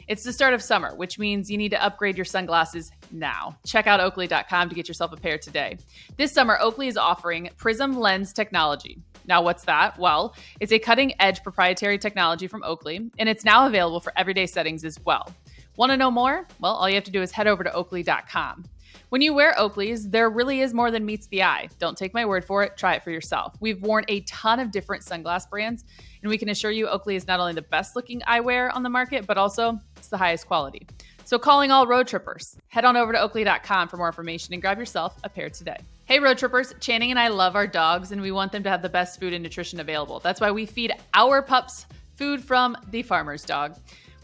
It's 0.08 0.24
the 0.24 0.32
start 0.32 0.54
of 0.54 0.62
summer, 0.62 0.96
which 0.96 1.18
means 1.18 1.50
you 1.50 1.58
need 1.58 1.68
to 1.72 1.84
upgrade 1.84 2.16
your 2.16 2.24
sunglasses 2.24 2.90
now. 3.12 3.58
Check 3.66 3.86
out 3.86 4.00
oakley.com 4.00 4.70
to 4.70 4.74
get 4.74 4.88
yourself 4.88 5.12
a 5.12 5.16
pair 5.16 5.36
today. 5.36 5.76
This 6.16 6.32
summer, 6.32 6.56
Oakley 6.62 6.88
is 6.88 6.96
offering 6.96 7.50
Prism 7.58 7.92
Lens 7.92 8.32
technology. 8.32 9.02
Now, 9.26 9.42
what's 9.42 9.64
that? 9.64 9.98
Well, 9.98 10.34
it's 10.60 10.72
a 10.72 10.78
cutting 10.78 11.12
edge 11.20 11.42
proprietary 11.42 11.98
technology 11.98 12.46
from 12.46 12.62
Oakley, 12.62 13.10
and 13.18 13.28
it's 13.28 13.44
now 13.44 13.66
available 13.66 14.00
for 14.00 14.14
everyday 14.16 14.46
settings 14.46 14.82
as 14.82 14.98
well. 15.04 15.30
Want 15.76 15.92
to 15.92 15.96
know 15.98 16.10
more? 16.10 16.48
Well, 16.58 16.72
all 16.72 16.88
you 16.88 16.94
have 16.94 17.04
to 17.04 17.10
do 17.10 17.20
is 17.20 17.30
head 17.30 17.46
over 17.46 17.62
to 17.62 17.72
oakley.com. 17.74 18.64
When 19.10 19.22
you 19.22 19.32
wear 19.32 19.54
Oakleys, 19.54 20.10
there 20.10 20.28
really 20.28 20.60
is 20.60 20.74
more 20.74 20.90
than 20.90 21.06
meets 21.06 21.26
the 21.28 21.42
eye. 21.42 21.68
Don't 21.78 21.96
take 21.96 22.12
my 22.12 22.26
word 22.26 22.44
for 22.44 22.62
it, 22.62 22.76
try 22.76 22.94
it 22.94 23.02
for 23.02 23.10
yourself. 23.10 23.54
We've 23.60 23.80
worn 23.80 24.04
a 24.08 24.20
ton 24.22 24.60
of 24.60 24.70
different 24.70 25.02
sunglass 25.02 25.48
brands, 25.48 25.84
and 26.22 26.28
we 26.28 26.36
can 26.36 26.50
assure 26.50 26.70
you 26.70 26.88
Oakley 26.88 27.16
is 27.16 27.26
not 27.26 27.40
only 27.40 27.54
the 27.54 27.62
best 27.62 27.96
looking 27.96 28.20
eyewear 28.20 28.74
on 28.74 28.82
the 28.82 28.90
market, 28.90 29.26
but 29.26 29.38
also 29.38 29.78
it's 29.98 30.08
the 30.08 30.16
highest 30.16 30.46
quality. 30.46 30.86
So, 31.24 31.38
calling 31.38 31.70
all 31.70 31.86
road 31.86 32.06
trippers, 32.06 32.56
head 32.68 32.86
on 32.86 32.96
over 32.96 33.12
to 33.12 33.20
oakley.com 33.20 33.88
for 33.88 33.98
more 33.98 34.06
information 34.06 34.54
and 34.54 34.62
grab 34.62 34.78
yourself 34.78 35.18
a 35.24 35.28
pair 35.28 35.50
today. 35.50 35.76
Hey, 36.06 36.20
road 36.20 36.38
trippers, 36.38 36.72
Channing 36.80 37.10
and 37.10 37.18
I 37.18 37.28
love 37.28 37.54
our 37.54 37.66
dogs, 37.66 38.12
and 38.12 38.22
we 38.22 38.32
want 38.32 38.50
them 38.50 38.62
to 38.62 38.70
have 38.70 38.80
the 38.80 38.88
best 38.88 39.20
food 39.20 39.34
and 39.34 39.42
nutrition 39.42 39.78
available. 39.78 40.20
That's 40.20 40.40
why 40.40 40.50
we 40.50 40.64
feed 40.64 40.92
our 41.12 41.42
pups 41.42 41.84
food 42.16 42.42
from 42.42 42.76
the 42.90 43.02
farmer's 43.02 43.44
dog. 43.44 43.76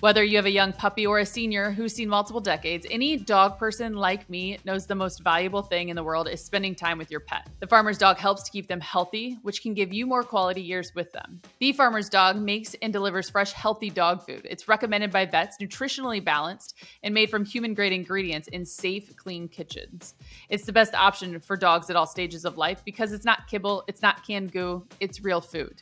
Whether 0.05 0.23
you 0.23 0.37
have 0.37 0.45
a 0.45 0.51
young 0.51 0.75
puppy 0.75 1.07
or 1.07 1.21
a 1.21 1.25
senior 1.25 1.71
who's 1.71 1.95
seen 1.95 2.11
multiple 2.11 2.43
decades, 2.43 2.87
any 2.91 3.17
dog 3.17 3.57
person 3.57 3.95
like 3.95 4.29
me 4.29 4.59
knows 4.67 4.85
the 4.85 4.95
most 4.95 5.23
valuable 5.23 5.63
thing 5.63 5.89
in 5.89 5.97
the 5.97 6.05
world 6.05 6.29
is 6.29 6.45
spending 6.45 6.75
time 6.75 6.99
with 6.99 7.11
your 7.11 7.21
pet. 7.21 7.49
The 7.61 7.67
farmer's 7.67 7.97
dog 7.97 8.19
helps 8.19 8.43
to 8.43 8.51
keep 8.51 8.69
them 8.69 8.81
healthy, 8.81 9.39
which 9.41 9.63
can 9.63 9.73
give 9.73 9.95
you 9.95 10.05
more 10.07 10.23
quality 10.23 10.61
years 10.61 10.93
with 10.95 11.11
them. 11.13 11.41
The 11.59 11.73
farmer's 11.73 12.11
dog 12.11 12.37
makes 12.37 12.77
and 12.83 12.93
delivers 12.93 13.31
fresh, 13.31 13.53
healthy 13.53 13.89
dog 13.89 14.27
food. 14.27 14.43
It's 14.45 14.69
recommended 14.69 15.11
by 15.11 15.25
vets, 15.25 15.57
nutritionally 15.59 16.23
balanced, 16.23 16.75
and 17.03 17.15
made 17.15 17.31
from 17.31 17.47
human 17.47 17.73
grade 17.73 17.95
ingredients 17.95 18.49
in 18.49 18.67
safe, 18.67 19.17
clean 19.17 19.49
kitchens. 19.49 20.17
It's 20.51 20.67
the 20.67 20.73
best 20.75 20.95
option 20.95 21.41
for 21.41 21.57
dogs 21.57 21.89
at 21.89 21.97
all 21.97 22.07
stages 22.07 22.45
of 22.45 22.59
life 22.59 22.83
because 22.85 23.13
it's 23.13 23.25
not 23.25 23.47
kibble, 23.47 23.85
it's 23.89 24.03
not 24.03 24.27
canned 24.27 24.53
goo, 24.53 24.87
it's 25.01 25.25
real 25.25 25.41
food. 25.41 25.81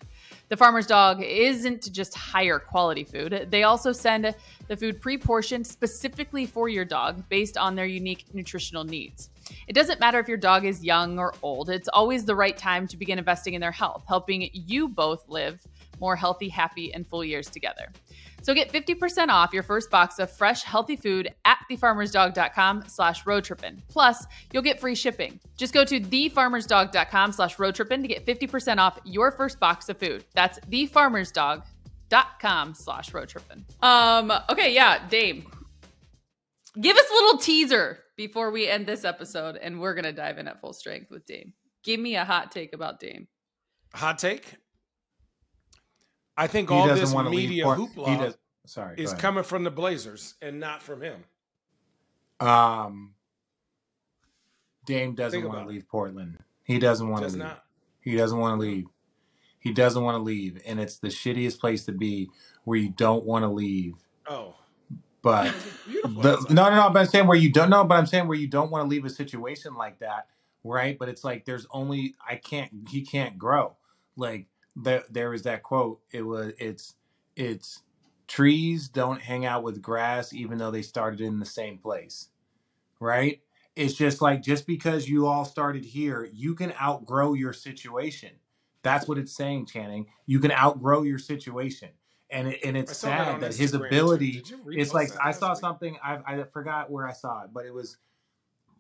The 0.53 0.59
farmer's 0.59 0.87
dog 0.87 1.23
isn't 1.23 1.91
just 1.93 2.13
higher 2.13 2.59
quality 2.59 3.05
food. 3.05 3.47
They 3.51 3.63
also 3.63 3.91
send 3.91 4.35
the 4.69 4.77
food 4.77 5.01
pre 5.01 5.17
portioned 5.17 5.67
specifically 5.67 6.45
for 6.45 6.69
your 6.69 6.85
dog 6.85 7.27
based 7.31 7.57
on 7.57 7.75
their 7.75 7.87
unique 7.87 8.27
nutritional 8.35 8.85
needs. 8.85 9.31
It 9.67 9.73
doesn't 9.73 9.99
matter 9.99 10.19
if 10.19 10.29
your 10.29 10.37
dog 10.37 10.67
is 10.67 10.85
young 10.85 11.19
or 11.19 11.33
old, 11.43 11.71
it's 11.71 11.89
always 11.89 12.27
the 12.27 12.35
right 12.35 12.55
time 12.55 12.87
to 12.89 12.99
begin 12.99 13.19
investing 13.19 13.55
in 13.55 13.63
their 13.63 13.73
health, 13.73 14.05
helping 14.07 14.51
you 14.53 14.89
both 14.89 15.27
live 15.27 15.59
more 16.01 16.17
healthy, 16.17 16.51
happy, 16.51 16.93
and 16.93 17.07
full 17.07 17.25
years 17.25 17.49
together. 17.49 17.91
So 18.43 18.55
get 18.55 18.73
50% 18.73 19.29
off 19.29 19.53
your 19.53 19.63
first 19.63 19.91
box 19.91 20.19
of 20.19 20.31
fresh, 20.31 20.63
healthy 20.63 20.97
food 20.97 21.33
at 21.45 21.59
thefarmersdog.com 21.71 22.85
slash 22.89 23.25
roadtrippin. 23.25 23.81
Plus, 23.89 24.27
you'll 24.53 24.63
get 24.63 24.81
free 24.81 24.95
shipping. 24.95 25.41
Just 25.57 25.73
go 25.73 25.85
to 25.85 26.01
thefarmersdog.com 26.01 27.33
slash 27.33 27.57
roadtrippin 27.57 28.03
to 28.03 28.09
get 28.09 28.27
50% 28.27 28.79
off 28.79 28.99
your 29.05 29.31
first 29.31 29.61
box 29.61 29.89
of 29.89 29.99
food. 29.99 30.25
That's 30.35 30.59
thefarmersdog.com 30.61 32.75
slash 32.75 33.13
roadtrippin. 33.13 33.63
Um, 33.83 34.33
okay, 34.51 34.75
yeah, 34.75 35.09
Dame. 35.09 35.47
Give 36.81 36.97
us 36.97 37.11
a 37.11 37.15
little 37.15 37.39
teaser 37.39 37.99
before 38.17 38.51
we 38.51 38.69
end 38.69 38.87
this 38.87 39.05
episode, 39.05 39.57
and 39.57 39.81
we're 39.81 39.95
gonna 39.95 40.13
dive 40.13 40.39
in 40.39 40.49
at 40.49 40.61
full 40.61 40.73
strength 40.73 41.11
with 41.11 41.27
Dame. 41.27 41.53
Give 41.85 42.01
me 42.01 42.17
a 42.17 42.25
hot 42.25 42.51
take 42.51 42.73
about 42.73 42.99
Dame. 42.99 43.29
Hot 43.95 44.19
take. 44.19 44.55
I 46.37 46.47
think 46.47 46.71
He 46.71 46.75
all 46.75 46.89
this 46.89 47.15
media 47.15 47.65
hoopla. 47.65 48.35
Sorry, 48.65 48.95
is 48.97 49.13
coming 49.15 49.43
from 49.43 49.65
the 49.65 49.71
Blazers 49.71 50.35
and 50.41 50.61
not 50.61 50.83
from 50.83 51.03
him. 51.03 51.25
Um, 52.41 53.15
Dame 54.87 55.15
doesn't 55.15 55.47
want 55.47 55.67
to 55.67 55.73
leave 55.73 55.89
Portland. 55.89 56.39
He 56.65 56.79
doesn't 56.79 57.09
want 57.09 57.25
to 57.25 57.31
leave. 57.31 57.39
not. 57.39 57.65
He 58.01 58.17
doesn't 58.17 58.39
want 58.39 58.61
to 58.61 58.67
leave. 58.67 58.87
He 59.59 59.73
doesn't 59.73 60.03
want 60.03 60.17
to 60.17 60.23
leave, 60.23 60.61
and 60.67 60.81
it's 60.81 60.99
the 60.99 61.09
shittiest 61.09 61.61
place 61.61 61.85
to 61.85 61.93
be 61.93 62.31
where 62.65 62.79
you 62.79 62.91
don't 62.91 63.25
want 63.25 63.45
to 63.45 63.49
leave. 63.49 63.95
Oh, 64.27 64.57
But 65.23 65.55
the, 66.05 66.47
no, 66.51 66.69
no, 66.71 66.77
no. 66.77 66.91
But 66.91 67.01
I'm 67.01 67.07
saying 67.07 67.27
where 67.29 67.39
you 67.39 67.53
don't 67.53 67.71
know. 67.71 67.85
But 67.85 67.97
I'm 67.99 68.07
saying 68.07 68.27
where 68.27 68.39
you 68.39 68.49
don't 68.49 68.71
want 68.71 68.85
to 68.85 68.89
leave 68.89 69.05
a 69.05 69.11
situation 69.11 69.75
like 69.75 70.01
that, 70.01 70.27
right? 70.65 70.99
But 70.99 71.09
it's 71.09 71.23
like 71.23 71.45
there's 71.45 71.67
only 71.71 72.17
I 72.29 72.37
can't. 72.37 72.73
He 72.89 73.03
can't 73.03 73.39
grow. 73.39 73.77
Like 74.17 74.47
there, 74.77 75.05
there 75.11 75.35
is 75.35 75.43
that 75.43 75.63
quote. 75.63 76.01
It 76.13 76.23
was. 76.23 76.53
It's. 76.59 76.95
It's 77.35 77.83
trees 78.29 78.89
don't 78.89 79.21
hang 79.21 79.45
out 79.45 79.63
with 79.63 79.83
grass, 79.83 80.33
even 80.33 80.59
though 80.59 80.71
they 80.71 80.83
started 80.83 81.21
in 81.21 81.39
the 81.39 81.47
same 81.47 81.79
place, 81.79 82.29
right? 83.01 83.41
It's 83.77 83.95
just 83.95 84.23
like 84.23 84.43
just 84.43 84.67
because 84.67 85.09
you 85.09 85.27
all 85.27 85.45
started 85.45 85.85
here, 85.85 86.29
you 86.33 86.55
can 86.55 86.73
outgrow 86.81 87.35
your 87.35 87.53
situation. 87.53 88.31
That's 88.83 89.07
what 89.09 89.19
it's 89.19 89.33
saying, 89.37 89.67
Channing. 89.67 90.07
You 90.27 90.41
can 90.41 90.53
outgrow 90.53 91.03
your 91.03 91.19
situation. 91.19 91.91
And 92.31 92.49
it, 92.49 92.61
and 92.65 92.77
I 92.87 92.91
it's 92.91 92.99
saw 92.99 93.17
that 93.17 93.29
on 93.29 93.41
sad 93.41 93.41
that 93.41 93.55
his 93.55 93.73
Instagram 93.73 93.79
too. 93.81 93.85
ability 93.87 94.33
Did 94.33 94.51
you 94.51 94.61
it's 94.73 94.93
repost 94.93 94.95
like 94.95 95.09
that 95.09 95.23
I 95.23 95.27
last 95.27 95.41
saw 95.41 95.51
week? 95.51 95.59
something 95.61 95.99
I 96.03 96.21
I 96.27 96.45
forgot 96.45 96.91
where 96.91 97.07
I 97.07 97.13
saw 97.13 97.45
it, 97.45 97.51
but 97.53 97.67
it 97.67 97.75
was 97.75 97.99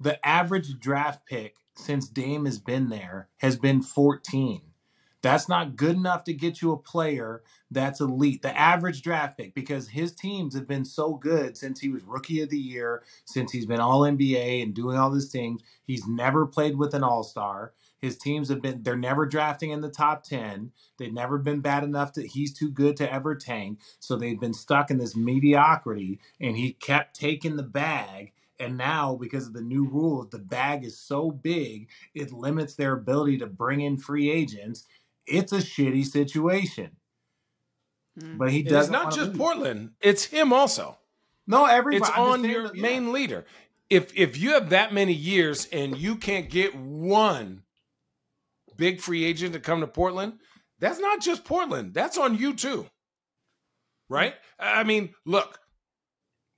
the 0.00 0.24
average 0.26 0.78
draft 0.80 1.26
pick 1.26 1.56
since 1.76 2.08
Dame 2.08 2.46
has 2.46 2.58
been 2.58 2.88
there 2.88 3.28
has 3.38 3.56
been 3.56 3.82
14. 3.82 4.62
That's 5.22 5.48
not 5.48 5.76
good 5.76 5.96
enough 5.96 6.24
to 6.24 6.34
get 6.34 6.60
you 6.60 6.72
a 6.72 6.76
player 6.76 7.42
that's 7.70 8.00
elite. 8.00 8.42
The 8.42 8.56
average 8.58 9.02
draft 9.02 9.38
pick, 9.38 9.54
because 9.54 9.88
his 9.88 10.12
teams 10.12 10.54
have 10.54 10.68
been 10.68 10.84
so 10.84 11.14
good 11.14 11.56
since 11.56 11.80
he 11.80 11.88
was 11.88 12.02
rookie 12.04 12.42
of 12.42 12.50
the 12.50 12.58
year, 12.58 13.02
since 13.24 13.52
he's 13.52 13.66
been 13.66 13.80
all 13.80 14.02
NBA 14.02 14.62
and 14.62 14.74
doing 14.74 14.98
all 14.98 15.10
these 15.10 15.30
things. 15.30 15.62
He's 15.84 16.06
never 16.06 16.46
played 16.46 16.76
with 16.76 16.92
an 16.92 17.04
all 17.04 17.22
star. 17.22 17.72
His 18.00 18.18
teams 18.18 18.48
have 18.48 18.60
been, 18.60 18.82
they're 18.82 18.96
never 18.96 19.26
drafting 19.26 19.70
in 19.70 19.80
the 19.80 19.88
top 19.88 20.24
10. 20.24 20.72
They've 20.98 21.12
never 21.12 21.38
been 21.38 21.60
bad 21.60 21.84
enough 21.84 22.14
that 22.14 22.26
he's 22.26 22.52
too 22.52 22.70
good 22.70 22.96
to 22.96 23.12
ever 23.12 23.36
tank. 23.36 23.78
So 24.00 24.16
they've 24.16 24.40
been 24.40 24.54
stuck 24.54 24.90
in 24.90 24.98
this 24.98 25.14
mediocrity, 25.14 26.18
and 26.40 26.56
he 26.56 26.72
kept 26.72 27.14
taking 27.18 27.56
the 27.56 27.62
bag. 27.62 28.32
And 28.58 28.76
now, 28.76 29.16
because 29.16 29.46
of 29.48 29.54
the 29.54 29.60
new 29.60 29.88
rules, 29.88 30.30
the 30.30 30.38
bag 30.38 30.84
is 30.84 30.98
so 30.98 31.30
big, 31.30 31.88
it 32.14 32.32
limits 32.32 32.74
their 32.74 32.92
ability 32.92 33.38
to 33.38 33.46
bring 33.46 33.80
in 33.80 33.96
free 33.98 34.30
agents. 34.30 34.84
It's 35.26 35.52
a 35.52 35.58
shitty 35.58 36.04
situation. 36.06 36.96
Hmm. 38.20 38.36
But 38.38 38.50
he 38.50 38.62
doesn't 38.62 38.92
just 39.14 39.30
leave. 39.30 39.36
Portland; 39.38 39.90
it's 40.00 40.24
him 40.24 40.52
also. 40.52 40.98
No, 41.46 41.64
everybody. 41.66 42.10
It's 42.10 42.18
on 42.18 42.44
your 42.44 42.64
that- 42.68 42.76
yeah. 42.76 42.82
main 42.82 43.12
leader. 43.12 43.44
If 43.88 44.16
if 44.16 44.36
you 44.38 44.52
have 44.52 44.70
that 44.70 44.92
many 44.92 45.12
years 45.12 45.66
and 45.72 45.96
you 45.96 46.16
can't 46.16 46.48
get 46.48 46.74
one 46.74 47.62
big 48.76 49.00
free 49.00 49.24
agent 49.24 49.52
to 49.54 49.60
come 49.60 49.80
to 49.80 49.86
Portland, 49.86 50.38
that's 50.78 50.98
not 50.98 51.20
just 51.20 51.44
Portland. 51.44 51.92
That's 51.94 52.16
on 52.18 52.36
you 52.38 52.54
too. 52.54 52.86
Right? 54.08 54.34
I 54.58 54.84
mean, 54.84 55.14
look, 55.24 55.58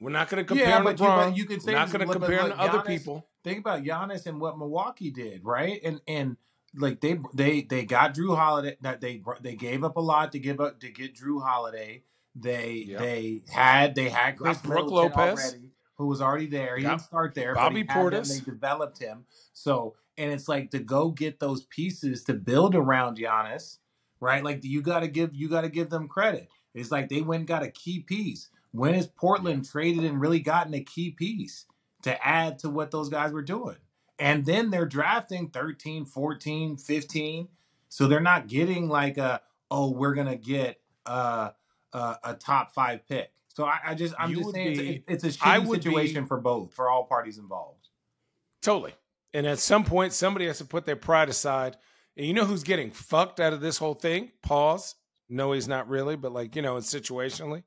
we're 0.00 0.10
not 0.10 0.28
going 0.28 0.42
to 0.44 0.46
compare 0.46 0.68
Yeah, 0.68 0.78
him 0.78 0.84
but 0.84 0.96
to 0.98 1.02
you, 1.04 1.08
LeBron. 1.08 1.36
you 1.36 1.44
can 1.44 1.60
say 1.60 1.72
we're 1.72 1.78
not 1.78 1.92
going 1.92 2.06
to 2.06 2.12
compare 2.12 2.42
look, 2.44 2.52
to 2.54 2.60
other 2.60 2.78
Giannis- 2.78 2.86
people. 2.86 3.28
Think 3.44 3.58
about 3.60 3.82
Giannis 3.84 4.26
and 4.26 4.40
what 4.40 4.56
Milwaukee 4.58 5.10
did, 5.10 5.44
right? 5.44 5.80
And 5.84 6.00
and 6.08 6.36
like 6.76 7.00
they 7.00 7.18
they 7.32 7.62
they 7.62 7.84
got 7.84 8.14
Jrue 8.14 8.36
Holiday. 8.36 8.76
That 8.80 9.00
they 9.00 9.22
they 9.40 9.54
gave 9.54 9.84
up 9.84 9.96
a 9.96 10.00
lot 10.00 10.32
to 10.32 10.38
give 10.38 10.60
up 10.60 10.80
to 10.80 10.88
get 10.90 11.14
Jrue 11.14 11.42
Holiday. 11.42 12.02
They 12.34 12.84
Yeah. 12.88 12.98
they 12.98 13.42
had 13.50 13.94
they 13.94 14.08
had 14.08 14.36
Chris 14.36 14.58
Brook 14.58 14.90
Lopez. 14.90 15.16
already, 15.16 15.70
who 15.96 16.06
was 16.06 16.20
already 16.20 16.46
there. 16.46 16.76
He 16.76 16.82
Got 16.82 16.90
didn't 16.90 17.02
start 17.02 17.34
there. 17.34 17.54
Bobby 17.54 17.82
but 17.82 17.94
he 17.94 18.00
them, 18.10 18.12
Portis. 18.12 18.38
They 18.38 18.44
developed 18.44 18.98
him. 18.98 19.24
So 19.52 19.94
and 20.16 20.32
it's 20.32 20.48
like 20.48 20.70
to 20.70 20.78
go 20.78 21.10
get 21.10 21.40
those 21.40 21.64
pieces 21.64 22.24
to 22.24 22.34
build 22.34 22.74
around 22.74 23.18
Giannis, 23.18 23.78
right? 24.20 24.44
Like 24.44 24.64
you 24.64 24.82
got 24.82 25.00
to 25.00 25.08
give 25.08 25.34
you 25.34 25.48
got 25.48 25.62
to 25.62 25.68
give 25.68 25.90
them 25.90 26.08
credit. 26.08 26.48
It's 26.74 26.90
like 26.90 27.08
they 27.08 27.20
went 27.20 27.40
and 27.42 27.48
got 27.48 27.62
a 27.62 27.70
key 27.70 28.00
piece. 28.00 28.48
When 28.72 28.94
has 28.94 29.06
Portland 29.06 29.68
traded 29.70 30.04
and 30.04 30.20
really 30.20 30.40
gotten 30.40 30.74
a 30.74 30.80
key 30.80 31.12
piece 31.12 31.66
to 32.02 32.26
add 32.26 32.58
to 32.60 32.70
what 32.70 32.90
those 32.90 33.08
guys 33.08 33.32
were 33.32 33.42
doing? 33.42 33.76
And 34.18 34.44
then 34.44 34.70
they're 34.70 34.86
drafting 34.86 35.50
13, 35.50 36.04
14, 36.04 36.76
15. 36.76 37.48
So 37.88 38.06
they're 38.06 38.20
not 38.20 38.46
getting 38.46 38.88
like 38.88 39.18
a, 39.18 39.40
oh, 39.70 39.90
we're 39.90 40.14
going 40.14 40.26
to 40.28 40.36
get 40.36 40.80
a, 41.06 41.52
a, 41.92 42.16
a 42.24 42.34
top 42.34 42.72
five 42.72 43.06
pick. 43.08 43.30
So 43.48 43.64
I, 43.64 43.78
I 43.88 43.94
just, 43.94 44.14
I'm 44.18 44.30
You 44.30 44.36
just 44.38 44.52
saying 44.52 44.76
be- 44.76 45.04
it's, 45.06 45.24
it's 45.24 45.36
a 45.36 45.38
shitty 45.38 45.66
would 45.66 45.78
be- 45.80 45.90
situation 45.90 46.26
for 46.26 46.40
both, 46.40 46.74
for 46.74 46.88
all 46.88 47.04
parties 47.04 47.38
involved. 47.38 47.88
Totally. 48.62 48.94
And 49.32 49.46
at 49.46 49.58
some 49.58 49.84
point, 49.84 50.12
somebody 50.12 50.46
has 50.46 50.58
to 50.58 50.64
put 50.64 50.86
their 50.86 50.96
pride 50.96 51.28
aside. 51.28 51.76
And 52.16 52.26
you 52.26 52.32
know 52.34 52.44
who's 52.44 52.62
getting 52.62 52.90
fucked 52.92 53.40
out 53.40 53.52
of 53.52 53.60
this 53.60 53.78
whole 53.78 53.94
thing? 53.94 54.30
Pause. 54.42 54.94
No, 55.28 55.52
he's 55.52 55.66
not 55.66 55.88
really, 55.88 56.16
but 56.16 56.32
like, 56.32 56.54
you 56.54 56.62
know, 56.62 56.76
it's 56.76 56.92
situationally. 56.92 57.64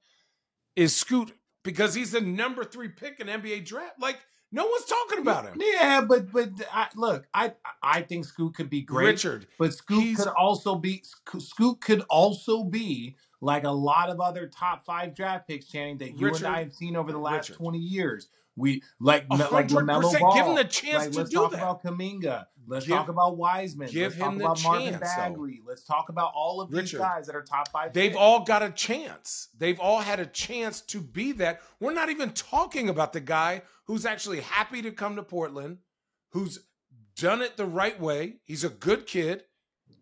Is 0.75 0.95
Scoot 0.95 1.33
because 1.63 1.93
he's 1.93 2.11
the 2.11 2.21
number 2.21 2.63
three 2.63 2.87
pick 2.87 3.19
in 3.19 3.27
NBA 3.27 3.65
draft. 3.65 3.99
Like, 3.99 4.17
no 4.51 4.65
one's 4.65 4.85
talking 4.85 5.19
about 5.19 5.45
him. 5.45 5.61
Yeah, 5.61 6.01
but 6.01 6.31
but 6.31 6.49
I, 6.73 6.87
look, 6.95 7.27
I 7.33 7.53
I 7.83 8.01
think 8.01 8.25
Scoot 8.25 8.55
could 8.55 8.69
be 8.69 8.81
great. 8.81 9.07
Richard. 9.07 9.47
But 9.59 9.73
Scoot 9.73 10.03
He's- 10.03 10.17
could 10.23 10.33
also 10.33 10.75
be 10.75 11.03
Scoot 11.39 11.81
could 11.81 12.01
also 12.09 12.63
be 12.63 13.15
like 13.41 13.63
a 13.65 13.71
lot 13.71 14.09
of 14.09 14.19
other 14.19 14.47
top 14.47 14.83
five 14.85 15.13
draft 15.15 15.47
picks, 15.47 15.65
Channing, 15.67 15.97
that 15.99 16.17
you 16.17 16.25
Richard, 16.25 16.45
and 16.45 16.55
I 16.55 16.59
have 16.59 16.73
seen 16.73 16.95
over 16.95 17.11
the 17.11 17.19
last 17.19 17.49
Richard. 17.49 17.57
twenty 17.61 17.79
years. 17.79 18.29
We 18.55 18.81
like 18.99 19.25
like 19.29 19.67
Lamelo. 19.67 20.19
Ball. 20.19 20.33
Give 20.35 20.45
him 20.47 20.55
the 20.55 20.63
chance 20.63 21.03
like, 21.03 21.11
to 21.11 21.17
let's 21.19 21.29
do 21.29 21.35
talk 21.37 21.51
that. 21.51 21.57
about 21.57 21.83
Kuminga. 21.83 22.45
Let's 22.69 22.85
Give- 22.87 22.97
talk 22.97 23.07
about 23.07 23.37
Wiseman. 23.37 23.87
give 23.89 24.13
Let's 24.13 24.17
talk 24.19 24.31
him 24.33 24.37
the 24.39 24.45
about 24.45 24.63
Marvin 24.63 24.85
chance, 24.89 24.99
though. 24.99 25.21
Bagley. 25.21 25.61
Let's 25.65 25.83
talk 25.83 26.09
about 26.09 26.31
all 26.35 26.59
of 26.59 26.69
these 26.71 26.91
guys 26.91 27.27
that 27.27 27.35
are 27.35 27.43
top 27.43 27.69
five. 27.71 27.93
They've 27.93 28.11
picks. 28.11 28.19
all 28.19 28.43
got 28.43 28.63
a 28.63 28.71
chance. 28.71 29.49
They've 29.57 29.79
all 29.79 29.99
had 30.01 30.19
a 30.19 30.25
chance 30.25 30.81
to 30.81 30.99
be 30.99 31.31
that. 31.33 31.61
We're 31.79 31.93
not 31.93 32.09
even 32.09 32.31
talking 32.31 32.89
about 32.89 33.13
the 33.13 33.21
guy 33.21 33.61
who's 33.87 34.05
actually 34.05 34.41
happy 34.41 34.81
to 34.81 34.91
come 34.91 35.15
to 35.15 35.23
Portland, 35.23 35.79
who's 36.29 36.59
done 37.15 37.41
it 37.41 37.57
the 37.57 37.65
right 37.65 37.99
way. 37.99 38.35
He's 38.43 38.63
a 38.63 38.69
good 38.69 39.07
kid. 39.07 39.43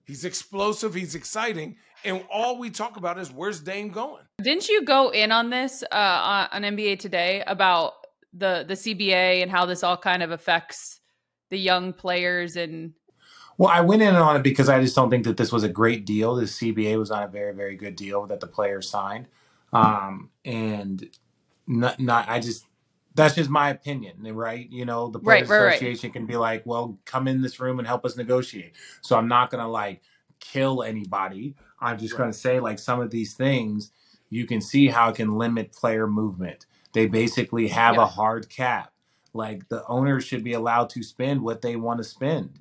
He's 0.04 0.26
explosive. 0.26 0.94
He's 0.94 1.16
exciting. 1.16 1.78
And 2.04 2.24
all 2.32 2.60
we 2.60 2.70
talk 2.70 2.98
about 2.98 3.18
is 3.18 3.32
where's 3.32 3.60
Dame 3.60 3.90
going? 3.90 4.24
Didn't 4.42 4.68
you 4.70 4.84
go 4.84 5.10
in 5.10 5.32
on 5.32 5.50
this 5.50 5.84
uh, 5.92 5.96
on 5.96 6.64
on 6.64 6.76
NBA 6.76 7.00
Today 7.00 7.44
about 7.48 7.94
the 8.34 8.66
the 8.68 8.76
CBA 8.76 9.42
and 9.42 9.50
how 9.50 9.66
this 9.66 9.84
all 9.84 9.98
kind 9.98 10.22
of 10.22 10.32
affects 10.32 11.00
the 11.50 11.58
young 11.58 11.94
players 11.94 12.56
and 12.56 12.94
Well, 13.58 13.70
I 13.70 13.82
went 13.82 14.02
in 14.02 14.16
on 14.16 14.36
it 14.36 14.44
because 14.44 14.70
I 14.70 14.82
just 14.82 14.96
don't 14.96 15.10
think 15.10 15.26
that 15.26 15.38
this 15.38 15.52
was 15.52 15.64
a 15.64 15.70
great 15.70 16.06
deal. 16.06 16.36
The 16.36 16.44
CBA 16.44 17.00
was 17.00 17.10
not 17.10 17.24
a 17.24 17.28
very, 17.28 17.54
very 17.54 17.76
good 17.76 17.96
deal 17.96 18.26
that 18.28 18.40
the 18.40 18.48
players 18.48 18.90
signed, 18.90 19.28
um, 19.74 20.30
and 20.44 21.10
not, 21.66 22.00
not. 22.00 22.30
I 22.30 22.40
just 22.40 22.66
that's 23.16 23.36
just 23.36 23.50
my 23.52 23.72
opinion, 23.72 24.26
eh, 24.28 24.32
right? 24.34 24.70
You 24.72 24.86
know, 24.86 25.10
the 25.10 25.20
Right, 25.20 25.44
players 25.44 25.50
right, 25.50 25.60
right. 25.60 25.74
association 25.74 26.12
can 26.12 26.28
be 26.28 26.38
like, 26.38 26.66
"Well, 26.66 27.00
come 27.06 27.28
in 27.28 27.42
this 27.42 27.60
room 27.60 27.80
and 27.80 27.88
help 27.88 28.06
us 28.06 28.18
negotiate." 28.18 28.76
So 29.02 29.18
I'm 29.18 29.30
not 29.30 29.52
gonna 29.52 29.70
like 29.70 30.02
kill 30.42 30.84
anybody. 30.84 31.56
I'm 31.82 32.00
just 32.00 32.18
gonna 32.18 32.34
say 32.34 32.60
like 32.62 32.80
some 32.80 33.02
of 33.02 33.12
these 33.12 33.36
things 33.36 33.92
you 34.32 34.46
can 34.48 34.62
see 34.62 34.88
how 34.90 35.10
it 35.12 35.18
can 35.18 35.36
limit 35.38 35.74
player 35.74 36.08
movement. 36.08 36.68
They 36.94 37.08
basically 37.08 37.70
have 37.70 37.98
Yeah. 37.98 38.04
a 38.04 38.08
hard 38.08 38.50
cap. 38.50 38.94
Like 39.34 39.70
the 39.70 39.86
owners 39.88 40.26
should 40.26 40.44
be 40.44 40.54
allowed 40.54 40.90
to 40.92 41.04
spend 41.04 41.42
what 41.44 41.62
they 41.64 41.78
want 41.78 42.00
to 42.00 42.06
spend 42.06 42.52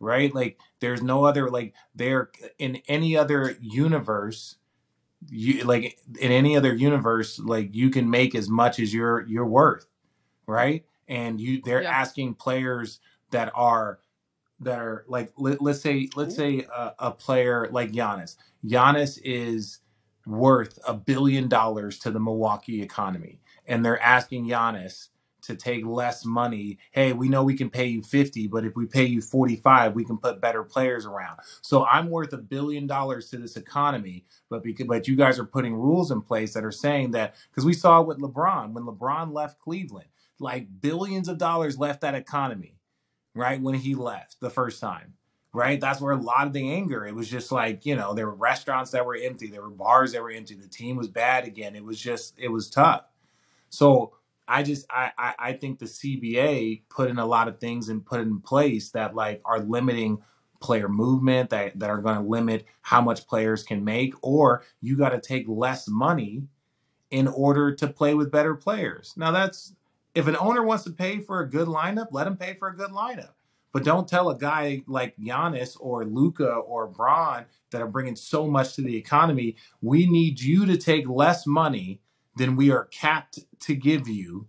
right? 0.00 0.34
Like 0.34 0.58
there's 0.80 1.02
no 1.02 1.24
other 1.24 1.50
like 1.50 1.74
there 1.94 2.30
in 2.58 2.76
any 2.88 3.16
other 3.16 3.56
universe 3.60 4.56
you 5.30 5.64
like 5.64 5.98
in 6.20 6.32
any 6.32 6.56
other 6.56 6.74
universe 6.74 7.38
like 7.40 7.74
you 7.74 7.90
can 7.90 8.10
make 8.10 8.34
as 8.34 8.48
much 8.48 8.80
as 8.80 8.94
you're 8.94 9.26
you're 9.26 9.46
worth, 9.46 9.86
right? 10.48 10.84
And 11.08 11.40
you 11.40 11.62
they're 11.64 11.82
Yeah. 11.82 11.90
asking 11.92 12.34
players 12.36 13.00
that 13.32 13.52
are 13.54 14.00
that 14.62 14.80
are 14.80 15.06
like 15.08 15.32
let, 15.38 15.62
let's 15.62 15.82
say 15.82 16.08
let's 16.16 16.34
Ooh. 16.34 16.38
say 16.38 16.66
a, 16.74 16.94
a 17.00 17.12
player 17.12 17.68
like 17.72 17.92
Giannis. 17.92 18.36
Giannis 18.66 19.20
is 19.24 19.80
worth 20.26 20.80
a 20.88 20.94
billion 20.94 21.48
dollars 21.48 22.00
to 22.00 22.10
the 22.10 22.20
Milwaukee 22.20 22.82
economy 22.82 23.40
and 23.68 23.84
they're 23.86 24.02
asking 24.02 24.48
Giannis 24.48 25.10
to 25.44 25.56
take 25.56 25.86
less 25.86 26.26
money. 26.26 26.80
Hey, 26.92 27.14
we 27.14 27.30
know 27.30 27.44
we 27.44 27.56
can 27.56 27.70
pay 27.70 27.86
you 27.86 28.02
50, 28.02 28.48
but 28.48 28.66
if 28.66 28.76
we 28.76 28.88
pay 28.88 29.04
you 29.04 29.22
45, 29.22 29.94
we 29.94 30.04
can 30.04 30.18
put 30.18 30.42
better 30.42 30.64
players 30.64 31.06
around. 31.06 31.38
So 31.62 31.86
I'm 31.86 32.10
worth 32.10 32.34
a 32.34 32.38
billion 32.38 32.88
dollars 32.88 33.30
to 33.30 33.38
this 33.38 33.56
economy, 33.56 34.26
but 34.50 34.64
because 34.64 34.88
but 34.88 35.08
you 35.08 35.16
guys 35.16 35.38
are 35.38 35.46
putting 35.46 35.76
rules 35.76 36.10
in 36.10 36.22
place 36.22 36.54
that 36.56 36.64
are 36.64 36.72
saying 36.72 37.12
that 37.12 37.36
because 37.52 37.64
we 37.66 37.74
saw 37.74 38.02
with 38.02 38.18
LeBron 38.20 38.72
when 38.72 38.86
LeBron 38.86 39.32
left 39.34 39.60
Cleveland, 39.60 40.08
like 40.38 40.68
billions 40.80 41.28
of 41.28 41.38
dollars 41.38 41.78
left 41.78 42.02
that 42.02 42.14
economy, 42.14 42.76
right? 43.34 43.60
When 43.60 43.74
he 43.74 43.94
left 43.94 44.40
the 44.40 44.50
first 44.50 44.80
time. 44.80 45.14
Right? 45.52 45.80
That's 45.80 46.02
where 46.02 46.12
a 46.12 46.20
lot 46.20 46.46
of 46.46 46.52
the 46.52 46.70
anger. 46.70 47.06
It 47.06 47.14
was 47.14 47.30
just 47.30 47.50
like, 47.50 47.86
you 47.86 47.96
know, 47.96 48.12
there 48.12 48.26
were 48.26 48.34
restaurants 48.34 48.90
that 48.90 49.06
were 49.06 49.16
empty, 49.16 49.46
there 49.46 49.62
were 49.62 49.70
bars 49.70 50.12
that 50.12 50.22
were 50.22 50.30
empty, 50.30 50.54
the 50.54 50.68
team 50.68 50.96
was 50.96 51.08
bad 51.08 51.46
again. 51.46 51.74
It 51.74 51.84
was 51.84 51.98
just 51.98 52.34
it 52.38 52.48
was 52.48 52.68
tough. 52.68 53.04
So 53.70 54.12
I 54.46 54.62
just 54.62 54.84
I, 54.90 55.12
I 55.16 55.34
I 55.38 55.52
think 55.54 55.78
the 55.78 55.86
CBA 55.86 56.82
put 56.90 57.08
in 57.08 57.18
a 57.18 57.24
lot 57.24 57.48
of 57.48 57.58
things 57.58 57.88
and 57.88 58.04
put 58.04 58.20
in 58.20 58.40
place 58.40 58.90
that 58.90 59.14
like 59.14 59.40
are 59.46 59.60
limiting 59.60 60.18
player 60.60 60.88
movement 60.88 61.50
that 61.50 61.78
that 61.78 61.90
are 61.90 62.02
going 62.02 62.16
to 62.16 62.28
limit 62.28 62.66
how 62.82 63.00
much 63.00 63.26
players 63.26 63.62
can 63.62 63.84
make 63.84 64.14
or 64.22 64.62
you 64.80 64.96
got 64.96 65.10
to 65.10 65.20
take 65.20 65.46
less 65.48 65.88
money 65.88 66.42
in 67.10 67.28
order 67.28 67.74
to 67.74 67.86
play 67.86 68.14
with 68.14 68.30
better 68.30 68.54
players. 68.54 69.14
Now 69.16 69.30
that's 69.30 69.74
if 70.16 70.26
an 70.26 70.36
owner 70.36 70.62
wants 70.62 70.84
to 70.84 70.90
pay 70.90 71.20
for 71.20 71.40
a 71.40 71.48
good 71.48 71.68
lineup, 71.68 72.08
let 72.10 72.26
him 72.26 72.36
pay 72.36 72.54
for 72.54 72.68
a 72.68 72.76
good 72.76 72.90
lineup. 72.90 73.30
But 73.72 73.84
don't 73.84 74.08
tell 74.08 74.30
a 74.30 74.38
guy 74.38 74.82
like 74.86 75.16
Giannis 75.18 75.76
or 75.78 76.04
Luka 76.04 76.48
or 76.48 76.86
Braun 76.86 77.44
that 77.70 77.82
are 77.82 77.86
bringing 77.86 78.16
so 78.16 78.46
much 78.46 78.74
to 78.74 78.82
the 78.82 78.96
economy, 78.96 79.56
we 79.82 80.06
need 80.06 80.40
you 80.40 80.64
to 80.66 80.76
take 80.76 81.08
less 81.08 81.46
money 81.46 82.00
than 82.36 82.56
we 82.56 82.70
are 82.70 82.84
capped 82.86 83.38
to 83.60 83.74
give 83.74 84.08
you. 84.08 84.48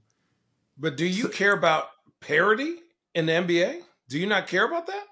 But 0.78 0.96
do 0.96 1.06
you 1.06 1.28
care 1.28 1.54
about 1.54 1.90
parity? 2.22 2.78
in 3.18 3.26
the 3.26 3.34
NBA? 3.34 3.82
Do 4.08 4.20
you 4.20 4.28
not 4.28 4.48
care 4.48 4.66
about 4.66 4.88
that? 4.88 5.04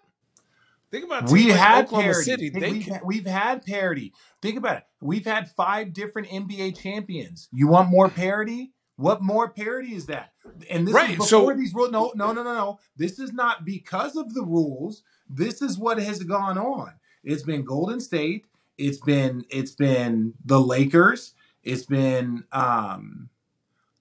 Think 0.91 1.05
about 1.05 1.29
we 1.29 1.49
like 1.49 1.59
had 1.59 1.85
Oklahoma 1.85 2.11
parity. 2.11 2.31
City. 2.31 2.49
They 2.49 2.71
we've, 2.71 2.99
we've 3.03 3.25
had 3.25 3.65
parity. 3.65 4.13
Think 4.41 4.57
about 4.57 4.77
it. 4.77 4.83
We've 5.01 5.25
had 5.25 5.49
five 5.49 5.91
different 5.91 6.29
NBA 6.29 6.79
champions. 6.79 7.49
You 7.51 7.67
want 7.67 7.89
more 7.89 8.07
parity? 8.07 8.71
What 8.97 9.21
more 9.21 9.49
parity 9.49 9.93
is 9.93 10.05
that? 10.05 10.31
And 10.69 10.87
this 10.87 10.93
Right, 10.95 11.19
is 11.19 11.29
so- 11.29 11.41
before 11.41 11.55
these 11.55 11.73
rules. 11.73 11.91
No, 11.91 12.11
no, 12.15 12.31
no, 12.31 12.43
no, 12.43 12.53
no. 12.53 12.79
This 12.95 13.19
is 13.19 13.33
not 13.33 13.65
because 13.65 14.15
of 14.15 14.33
the 14.33 14.43
rules. 14.43 15.03
This 15.29 15.61
is 15.61 15.77
what 15.77 15.97
has 15.99 16.23
gone 16.23 16.57
on. 16.57 16.93
It's 17.23 17.43
been 17.43 17.63
Golden 17.63 17.99
State. 17.99 18.45
It's 18.77 18.99
been 18.99 19.45
it's 19.49 19.71
been 19.71 20.33
the 20.45 20.59
Lakers. 20.61 21.33
It's 21.63 21.85
been 21.85 22.43
um, 22.51 23.29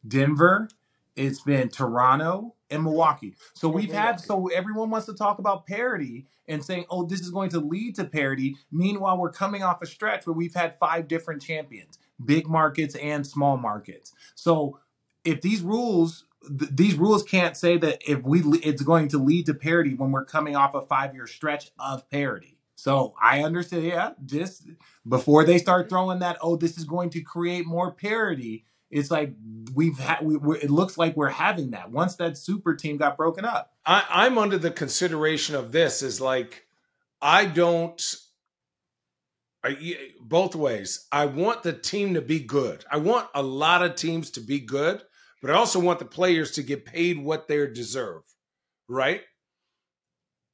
Denver. 0.06 0.68
It's 1.16 1.40
been 1.40 1.68
Toronto 1.68 2.54
and 2.70 2.82
Milwaukee. 2.82 3.36
So 3.54 3.68
we've 3.68 3.92
had 3.92 4.18
so 4.20 4.48
everyone 4.48 4.90
wants 4.90 5.06
to 5.06 5.14
talk 5.14 5.38
about 5.38 5.66
parity 5.66 6.26
and 6.48 6.62
saying, 6.62 6.86
"Oh, 6.90 7.04
this 7.04 7.20
is 7.20 7.30
going 7.30 7.50
to 7.50 7.60
lead 7.60 7.94
to 7.96 8.04
parity." 8.04 8.56
Meanwhile, 8.72 9.18
we're 9.18 9.30
coming 9.32 9.62
off 9.62 9.80
a 9.80 9.86
stretch 9.86 10.26
where 10.26 10.34
we've 10.34 10.54
had 10.54 10.76
five 10.78 11.06
different 11.06 11.40
champions, 11.40 11.98
big 12.24 12.48
markets 12.48 12.96
and 12.96 13.24
small 13.24 13.56
markets. 13.56 14.12
So 14.34 14.80
if 15.24 15.40
these 15.40 15.62
rules 15.62 16.24
th- 16.46 16.70
these 16.72 16.94
rules 16.94 17.22
can't 17.22 17.56
say 17.56 17.76
that 17.78 18.02
if 18.06 18.22
we 18.22 18.42
it's 18.62 18.82
going 18.82 19.08
to 19.08 19.18
lead 19.18 19.46
to 19.46 19.54
parity 19.54 19.94
when 19.94 20.12
we're 20.12 20.24
coming 20.24 20.56
off 20.56 20.74
a 20.74 20.82
5-year 20.82 21.26
stretch 21.26 21.70
of 21.78 22.08
parity. 22.10 22.58
So 22.76 23.14
I 23.20 23.42
understand 23.42 23.84
yeah, 23.84 24.10
just 24.24 24.66
before 25.08 25.44
they 25.44 25.58
start 25.58 25.88
throwing 25.88 26.18
that 26.20 26.38
oh 26.40 26.56
this 26.56 26.76
is 26.76 26.84
going 26.84 27.10
to 27.10 27.20
create 27.20 27.66
more 27.66 27.92
parity, 27.92 28.64
it's 28.90 29.10
like 29.10 29.34
we've 29.74 29.98
had 29.98 30.20
we, 30.22 30.58
it 30.58 30.70
looks 30.70 30.98
like 30.98 31.16
we're 31.16 31.28
having 31.28 31.70
that 31.70 31.90
once 31.90 32.16
that 32.16 32.36
super 32.36 32.74
team 32.74 32.96
got 32.96 33.16
broken 33.16 33.44
up. 33.44 33.72
I, 33.86 34.04
I'm 34.08 34.38
under 34.38 34.58
the 34.58 34.70
consideration 34.70 35.54
of 35.54 35.72
this 35.72 36.02
is 36.02 36.20
like 36.20 36.66
I 37.20 37.46
don't. 37.46 38.16
I, 39.64 39.96
both 40.20 40.54
ways. 40.54 41.06
I 41.10 41.24
want 41.24 41.62
the 41.62 41.72
team 41.72 42.14
to 42.14 42.20
be 42.20 42.38
good. 42.38 42.84
I 42.90 42.98
want 42.98 43.28
a 43.34 43.42
lot 43.42 43.82
of 43.82 43.94
teams 43.94 44.30
to 44.32 44.40
be 44.40 44.60
good, 44.60 45.00
but 45.44 45.50
I 45.50 45.58
also 45.58 45.78
want 45.78 45.98
the 45.98 46.06
players 46.06 46.52
to 46.52 46.62
get 46.62 46.86
paid 46.86 47.22
what 47.22 47.48
they 47.48 47.66
deserve, 47.66 48.22
right? 48.88 49.20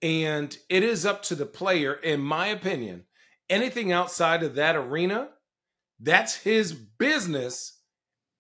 And 0.03 0.59
it 0.69 0.83
is 0.83 1.07
up 1.07 1.23
to 1.25 1.37
the 1.37 1.47
player, 1.47 1.93
in 1.93 2.21
my 2.21 2.49
opinion. 2.49 3.05
Anything 3.49 3.93
outside 3.93 4.43
of 4.43 4.57
that 4.57 4.75
arena, 4.75 5.29
that's 6.01 6.35
his 6.35 6.73
business, 6.73 7.79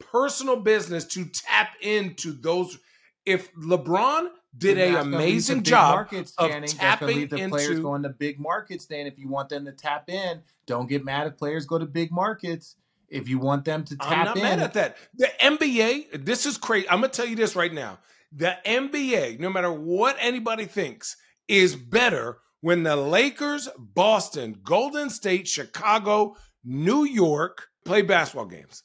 personal 0.00 0.56
business 0.56 1.04
to 1.04 1.24
tap 1.26 1.68
into 1.82 2.32
those. 2.32 2.80
If 3.24 3.54
LeBron 3.54 4.30
did 4.58 4.76
And 4.76 4.90
a 4.90 4.92
that's 4.92 5.04
gonna 5.04 5.16
lead 5.18 5.20
to 5.20 5.26
amazing 5.28 5.62
job 5.62 5.94
markets, 5.94 6.34
of 6.36 6.50
Channing. 6.50 6.68
Tapping 6.68 7.06
lead 7.16 7.30
to 7.30 7.48
players 7.48 7.70
into- 7.70 7.82
going 7.82 8.02
to 8.02 8.08
big 8.08 8.40
markets. 8.40 8.86
Then, 8.86 9.06
if 9.06 9.20
you 9.20 9.28
want 9.28 9.50
them 9.50 9.66
to 9.66 9.72
tap 9.72 10.10
in, 10.10 10.42
don't 10.66 10.88
get 10.88 11.04
mad 11.04 11.28
if 11.28 11.36
players 11.36 11.64
go 11.64 11.78
to 11.78 11.86
big 11.86 12.10
markets. 12.10 12.74
If 13.10 13.28
you 13.28 13.38
want 13.38 13.64
them 13.64 13.84
to 13.84 13.96
I'm 14.00 14.08
tap 14.08 14.24
not 14.26 14.36
in, 14.36 14.42
mad 14.42 14.60
at 14.60 14.74
that. 14.74 14.96
The 15.14 15.28
NBA, 15.42 16.24
this 16.24 16.46
is 16.46 16.56
crazy. 16.56 16.88
I'm 16.88 17.00
gonna 17.00 17.12
tell 17.12 17.26
you 17.26 17.36
this 17.36 17.56
right 17.56 17.72
now. 17.72 17.98
The 18.32 18.56
NBA, 18.64 19.40
no 19.40 19.50
matter 19.50 19.72
what 19.72 20.16
anybody 20.20 20.64
thinks, 20.64 21.16
is 21.48 21.74
better 21.74 22.38
when 22.60 22.84
the 22.84 22.94
Lakers, 22.94 23.68
Boston, 23.76 24.60
Golden 24.62 25.10
State, 25.10 25.48
Chicago, 25.48 26.36
New 26.62 27.04
York 27.04 27.68
play 27.84 28.02
basketball 28.02 28.46
games 28.46 28.84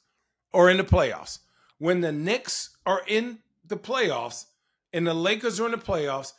or 0.52 0.70
in 0.70 0.78
the 0.78 0.84
playoffs. 0.84 1.38
When 1.78 2.00
the 2.00 2.12
Knicks 2.12 2.76
are 2.86 3.02
in 3.06 3.38
the 3.64 3.76
playoffs 3.76 4.46
and 4.92 5.06
the 5.06 5.14
Lakers 5.14 5.60
are 5.60 5.66
in 5.66 5.72
the 5.72 5.78
playoffs, 5.78 6.32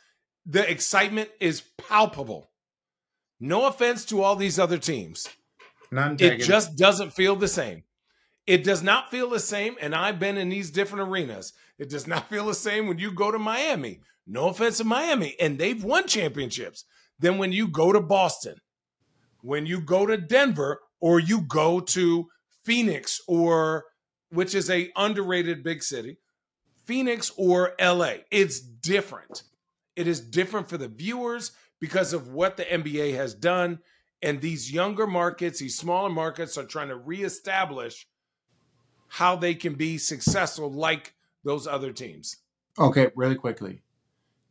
the 0.44 0.68
excitement 0.68 1.30
is 1.40 1.62
palpable. 1.76 2.50
No 3.40 3.66
offense 3.66 4.04
to 4.06 4.22
all 4.22 4.34
these 4.34 4.58
other 4.58 4.78
teams 4.78 5.28
it 6.20 6.38
just 6.40 6.76
doesn't 6.76 7.12
feel 7.12 7.36
the 7.36 7.48
same. 7.48 7.82
It 8.46 8.64
does 8.64 8.82
not 8.82 9.10
feel 9.10 9.28
the 9.28 9.40
same, 9.40 9.76
and 9.80 9.94
I've 9.94 10.18
been 10.18 10.38
in 10.38 10.48
these 10.48 10.70
different 10.70 11.08
arenas. 11.08 11.52
It 11.78 11.90
does 11.90 12.06
not 12.06 12.28
feel 12.30 12.46
the 12.46 12.54
same 12.54 12.86
when 12.86 12.98
you 12.98 13.12
go 13.12 13.30
to 13.30 13.38
Miami. 13.38 14.00
No 14.26 14.48
offense 14.48 14.78
to 14.78 14.84
Miami, 14.84 15.36
and 15.40 15.58
they've 15.58 15.82
won 15.82 16.06
championships. 16.06 16.84
Then 17.18 17.38
when 17.38 17.52
you 17.52 17.68
go 17.68 17.92
to 17.92 18.00
Boston, 18.00 18.56
when 19.40 19.66
you 19.66 19.80
go 19.80 20.06
to 20.06 20.16
Denver, 20.16 20.80
or 21.00 21.20
you 21.20 21.42
go 21.42 21.80
to 21.80 22.28
Phoenix, 22.64 23.20
or 23.26 23.84
which 24.30 24.54
is 24.54 24.68
a 24.70 24.90
underrated 24.96 25.62
big 25.62 25.82
city, 25.82 26.18
Phoenix 26.84 27.30
or 27.36 27.74
LA, 27.80 28.14
it's 28.30 28.60
different. 28.60 29.42
It 29.94 30.06
is 30.06 30.20
different 30.20 30.68
for 30.68 30.78
the 30.78 30.88
viewers 30.88 31.52
because 31.80 32.12
of 32.12 32.28
what 32.28 32.56
the 32.56 32.64
NBA 32.64 33.14
has 33.14 33.34
done 33.34 33.80
and 34.22 34.40
these 34.40 34.72
younger 34.72 35.06
markets, 35.06 35.60
these 35.60 35.76
smaller 35.76 36.10
markets 36.10 36.58
are 36.58 36.64
trying 36.64 36.88
to 36.88 36.96
reestablish 36.96 38.06
how 39.08 39.36
they 39.36 39.54
can 39.54 39.74
be 39.74 39.96
successful 39.98 40.70
like 40.70 41.14
those 41.44 41.66
other 41.66 41.92
teams. 41.92 42.36
Okay, 42.78 43.10
really 43.14 43.34
quickly. 43.36 43.82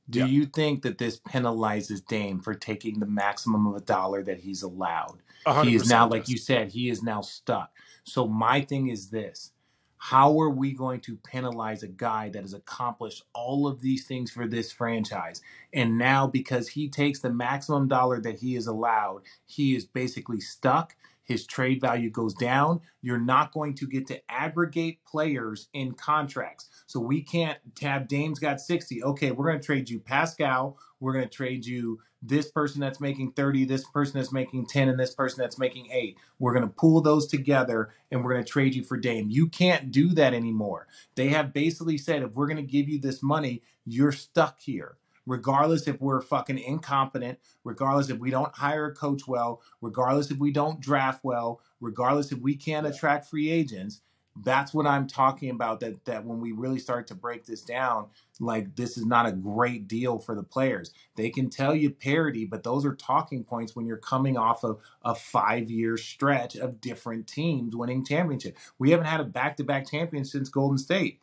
Do 0.10 0.20
Yeah. 0.20 0.26
you 0.26 0.46
think 0.46 0.82
that 0.84 0.98
this 0.98 1.20
penalizes 1.20 2.06
Dame 2.06 2.40
for 2.40 2.56
taking 2.56 3.00
the 3.00 3.06
maximum 3.06 3.68
of 3.68 3.76
a 3.76 3.82
dollar 3.82 4.24
that 4.24 4.40
he's 4.40 4.64
allowed? 4.64 5.22
He 5.64 5.76
is 5.76 5.88
now, 5.90 6.08
like 6.08 6.28
you 6.28 6.38
said, 6.38 6.70
he 6.70 6.90
is 6.90 7.04
now 7.04 7.22
stuck. 7.22 7.72
So 8.04 8.28
my 8.28 8.62
thing 8.62 8.88
is 8.88 9.10
this: 9.10 9.54
How 9.98 10.40
are 10.42 10.50
we 10.50 10.74
going 10.74 11.02
to 11.02 11.18
penalize 11.18 11.84
a 11.84 11.88
guy 11.88 12.30
that 12.30 12.42
has 12.42 12.54
accomplished 12.54 13.24
all 13.34 13.68
of 13.68 13.82
these 13.82 14.06
things 14.06 14.32
for 14.32 14.48
this 14.48 14.72
franchise, 14.72 15.42
and 15.74 15.98
now 15.98 16.28
because 16.28 16.70
he 16.70 16.90
takes 16.90 17.20
the 17.20 17.32
maximum 17.34 17.88
dollar 17.88 18.22
that 18.22 18.40
he 18.40 18.56
is 18.56 18.68
allowed, 18.68 19.24
he 19.46 19.76
is 19.76 19.86
basically 19.86 20.40
stuck? 20.42 20.96
His 21.28 21.46
trade 21.46 21.82
value 21.82 22.10
goes 22.10 22.34
down. 22.34 22.82
You're 23.02 23.20
not 23.20 23.52
going 23.52 23.76
to 23.76 23.88
get 23.88 24.08
to 24.08 24.22
aggregate 24.32 25.04
players 25.06 25.68
in 25.74 25.94
contracts. 25.94 26.70
So 26.88 27.00
we 27.00 27.22
can't 27.22 27.60
tab 27.76 28.08
Dame's 28.08 28.40
got 28.40 28.62
60. 28.62 29.04
Okay, 29.04 29.32
we're 29.32 29.48
going 29.48 29.60
to 29.60 29.66
trade 29.66 29.90
you 29.90 30.00
Pascal. 30.00 30.78
We're 31.00 31.14
going 31.14 31.28
to 31.28 31.36
trade 31.36 31.66
you 31.66 32.00
this 32.24 32.50
person 32.50 32.80
that's 32.80 33.00
making 33.00 33.34
30, 33.34 33.66
this 33.66 33.84
person 33.90 34.18
that's 34.18 34.32
making 34.32 34.66
10, 34.66 34.90
and 34.90 35.00
this 35.00 35.14
person 35.14 35.40
that's 35.42 35.60
making 35.60 35.90
8. 35.92 36.18
We're 36.40 36.54
going 36.54 36.68
to 36.68 36.74
pull 36.74 37.02
those 37.02 37.28
together 37.28 37.94
and 38.10 38.24
we're 38.24 38.34
going 38.34 38.44
to 38.44 38.52
trade 38.52 38.74
you 38.74 38.84
for 38.84 38.98
Dame. 38.98 39.30
You 39.30 39.48
can't 39.48 39.92
do 39.92 40.10
that 40.14 40.34
anymore. 40.34 40.88
They 41.16 41.28
have 41.30 41.54
basically 41.54 41.98
said 41.98 42.24
if 42.24 42.34
we're 42.34 42.48
going 42.48 42.58
to 42.58 42.64
give 42.64 42.90
you 42.90 43.00
this 43.00 43.22
money, 43.22 43.62
you're 43.86 44.12
stuck 44.12 44.60
here. 44.62 44.98
Regardless 45.28 45.88
if 45.88 46.02
we're 46.02 46.22
fucking 46.22 46.58
incompetent, 46.58 47.38
regardless 47.64 48.10
if 48.10 48.18
we 48.18 48.32
don't 48.32 48.56
hire 48.56 48.86
a 48.86 48.96
coach 48.96 49.28
well, 49.28 49.62
regardless 49.82 50.32
if 50.32 50.40
we 50.40 50.52
don't 50.52 50.80
draft 50.80 51.24
well, 51.24 51.62
regardless 51.82 52.32
if 52.32 52.40
we 52.40 52.56
can't 52.56 52.88
attract 52.88 53.30
free 53.30 53.52
agents, 53.52 54.02
that's 54.44 54.74
what 54.74 54.86
I'm 54.86 55.08
talking 55.08 55.50
about. 55.50 55.80
That 55.80 56.06
that 56.06 56.26
when 56.26 56.40
we 56.40 56.52
really 56.52 56.80
start 56.80 57.08
to 57.08 57.16
break 57.16 57.46
this 57.46 57.62
down, 57.62 58.08
like 58.40 58.76
this 58.76 58.98
is 58.98 59.06
not 59.06 59.26
a 59.26 59.32
great 59.32 59.88
deal 59.88 60.20
for 60.20 60.36
the 60.36 60.44
players. 60.44 60.92
They 61.16 61.30
can 61.30 61.50
tell 61.50 61.76
you 61.76 61.90
parity, 61.90 62.46
but 62.46 62.64
those 62.64 62.86
are 62.86 62.96
talking 62.96 63.44
points 63.44 63.76
when 63.76 63.86
you're 63.86 63.98
coming 63.98 64.38
off 64.38 64.64
of 64.64 64.80
a 65.04 65.16
five 65.16 65.70
year 65.70 65.98
stretch 65.98 66.56
of 66.56 66.82
different 66.82 67.28
teams 67.28 67.76
winning 67.76 68.06
championship. 68.06 68.58
We 68.80 68.92
haven't 68.92 69.08
had 69.08 69.20
a 69.20 69.26
back 69.26 69.58
to 69.58 69.64
back 69.64 69.90
champion 69.90 70.26
since 70.26 70.50
Golden 70.50 70.78
State. 70.78 71.20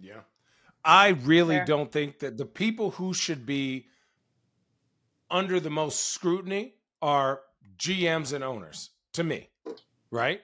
Yeah. 0.00 0.20
I 0.84 1.08
really 1.08 1.56
Fair. 1.56 1.64
don't 1.64 1.92
think 1.92 2.18
that 2.20 2.36
the 2.36 2.46
people 2.46 2.92
who 2.92 3.14
should 3.14 3.46
be 3.46 3.86
under 5.30 5.60
the 5.60 5.70
most 5.70 6.10
scrutiny 6.10 6.74
are 7.00 7.40
GMs 7.78 8.32
and 8.32 8.44
owners, 8.44 8.90
to 9.14 9.24
me, 9.24 9.48
right? 10.10 10.40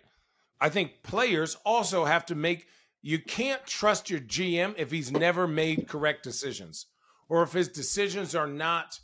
I 0.61 0.69
think 0.69 1.03
players 1.03 1.57
also 1.65 2.05
have 2.05 2.27
to 2.27 2.35
make, 2.35 2.67
you 3.03 3.19
can't 3.19 3.65
trust 3.67 4.11
your 4.11 4.21
GM 4.21 4.75
if 4.77 4.91
he's 4.91 5.13
never 5.13 5.47
made 5.47 5.89
correct 5.89 6.25
decisions 6.25 6.87
or 7.29 7.43
if 7.43 7.53
his 7.53 7.69
decisions 7.69 8.35
are 8.35 8.47
not, 8.47 8.99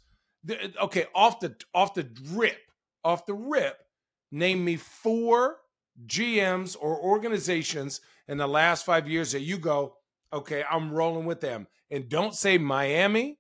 okay, 0.83 1.07
off 1.14 1.40
the, 1.40 1.55
off 1.75 1.94
the 1.94 2.09
rip, 2.33 2.59
off 3.05 3.27
the 3.27 3.35
rip, 3.35 3.79
name 4.33 4.64
me 4.64 4.77
four 4.77 5.59
GMs 6.07 6.77
or 6.81 6.99
organizations 6.99 8.01
in 8.27 8.38
the 8.38 8.49
last 8.49 8.85
five 8.85 9.09
years 9.09 9.33
that 9.33 9.40
you 9.40 9.59
go, 9.59 9.97
okay, 10.35 10.64
I'm 10.70 10.92
rolling 10.92 11.25
with 11.27 11.40
them. 11.40 11.66
And 11.90 12.09
don't 12.09 12.35
say 12.35 12.59
Miami, 12.59 13.38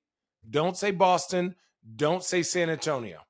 don't 0.48 0.76
say 0.76 0.90
Boston, 0.90 1.54
don't 1.96 2.22
say 2.22 2.42
San 2.42 2.70
Antonio. 2.70 3.20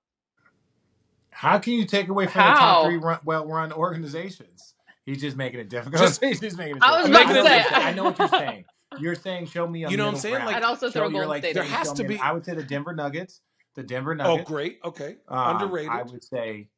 How 1.31 1.59
can 1.59 1.73
you 1.75 1.85
take 1.85 2.09
away 2.09 2.27
from 2.27 2.47
the 2.47 2.53
top 2.55 2.87
three 2.87 2.97
run, 2.97 3.19
well-run 3.25 3.73
organizations? 3.73 4.75
He's 5.05 5.21
just 5.21 5.37
making 5.37 5.61
it 5.61 5.69
difficult. 5.69 6.01
Just- 6.03 6.23
He's 6.25 6.41
just 6.41 6.57
making 6.57 6.77
it. 6.77 6.83
I 6.83 7.01
was 7.03 7.11
difficult. 7.11 7.37
about 7.37 7.43
to 7.43 7.49
say- 7.49 7.57
what 7.59 7.71
you're 7.71 7.71
saying. 7.73 7.87
I 7.87 7.93
know 7.93 8.05
what 8.05 8.19
you're 8.19 8.29
saying. 8.29 8.65
You're 9.01 9.15
saying 9.17 9.47
show 9.47 9.67
me 9.67 9.85
a 9.85 9.91
You 9.91 9.97
know 9.97 10.05
what 10.07 10.15
I'm 10.15 10.21
saying? 10.21 10.35
ground. 10.37 10.47
Like- 10.47 10.57
I'd 10.57 10.63
also 10.63 10.91
throw 10.91 11.03
you're 11.05 11.11
Golden 11.11 11.29
like 11.29 11.43
State. 11.43 11.55
There 11.55 11.65
has 11.65 11.89
show 11.89 11.95
to 11.95 12.03
me- 12.05 12.09
be- 12.11 12.21
I 12.21 12.33
would 12.33 12.45
say 12.45 12.55
the 12.55 12.63
Denver 12.63 12.95
Nuggets. 12.95 13.41
The 13.75 13.83
Denver 13.83 14.15
Nuggets. 14.15 14.49
Oh, 14.49 14.53
great. 14.53 14.79
Okay. 14.85 15.17
Um, 15.29 15.57
Underrated. 15.57 15.91
I 15.91 16.03
would 16.03 16.23
say. 16.23 16.69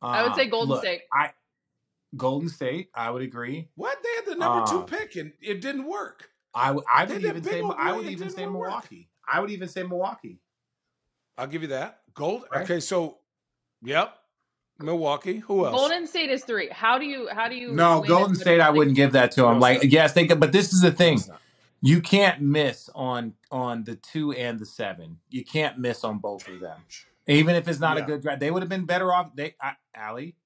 I 0.00 0.22
would 0.22 0.32
uh, 0.32 0.36
say 0.36 0.46
Golden 0.46 0.68
look, 0.68 0.80
State. 0.84 1.00
I 1.12 1.32
Golden 2.16 2.48
State. 2.48 2.88
I 2.94 3.10
would 3.10 3.22
agree. 3.22 3.68
What? 3.74 3.98
They 4.02 4.08
had 4.16 4.26
the 4.26 4.38
number 4.38 4.66
two 4.70 4.80
Uh, 4.80 4.82
pick 4.84 5.16
and 5.16 5.32
it 5.40 5.60
didn't 5.60 5.84
work. 5.84 6.30
I, 6.54 6.68
w- 6.68 6.84
I 6.92 7.04
They 7.04 7.14
would 7.14 7.24
even 7.24 7.44
say 7.44 7.62
I 7.76 7.92
would 7.92 8.06
even 8.06 8.18
didn't 8.28 8.32
say 8.36 8.44
work. 8.46 8.52
Milwaukee. 8.52 9.08
I 9.30 9.40
would 9.40 9.50
even 9.50 9.68
say 9.68 9.82
Milwaukee. 9.82 10.40
I'll 11.36 11.46
give 11.46 11.62
you 11.62 11.68
that. 11.68 12.00
Gold. 12.14 12.44
Right. 12.50 12.62
Okay, 12.64 12.80
so 12.80 13.18
yep. 13.82 14.14
Milwaukee. 14.80 15.38
Who 15.38 15.66
else? 15.66 15.74
Golden 15.76 16.06
State 16.06 16.30
is 16.30 16.44
three. 16.44 16.68
How 16.70 16.98
do 16.98 17.04
you 17.04 17.28
how 17.32 17.48
do 17.48 17.54
you 17.56 17.72
No, 17.72 18.00
Golden 18.00 18.34
State. 18.34 18.60
I 18.60 18.70
they- 18.72 18.78
wouldn't 18.78 18.96
give 18.96 19.12
that 19.12 19.32
to 19.32 19.42
No, 19.42 19.48
them. 19.50 19.60
Like, 19.60 19.82
not. 19.82 19.92
yes, 19.92 20.12
they 20.14 20.26
could, 20.26 20.40
but 20.40 20.52
this 20.52 20.72
is 20.72 20.80
the 20.80 20.90
thing: 20.92 21.20
you 21.80 22.00
can't 22.00 22.40
miss 22.40 22.88
on 22.94 23.34
on 23.50 23.84
the 23.84 23.96
two 23.96 24.32
and 24.32 24.58
the 24.58 24.66
seven. 24.66 25.18
You 25.28 25.44
can't 25.44 25.78
miss 25.78 26.02
on 26.04 26.18
both 26.18 26.48
of 26.48 26.60
them, 26.60 26.80
even 27.26 27.54
if 27.54 27.68
it's 27.68 27.80
not 27.80 27.96
Yeah. 27.98 28.04
a 28.04 28.06
good 28.06 28.22
draft. 28.22 28.40
They 28.40 28.50
would 28.50 28.62
have 28.62 28.68
been 28.70 28.84
better 28.86 29.12
off. 29.12 29.34
They, 29.36 29.54
I, 29.60 29.74
Allie, 29.94 30.36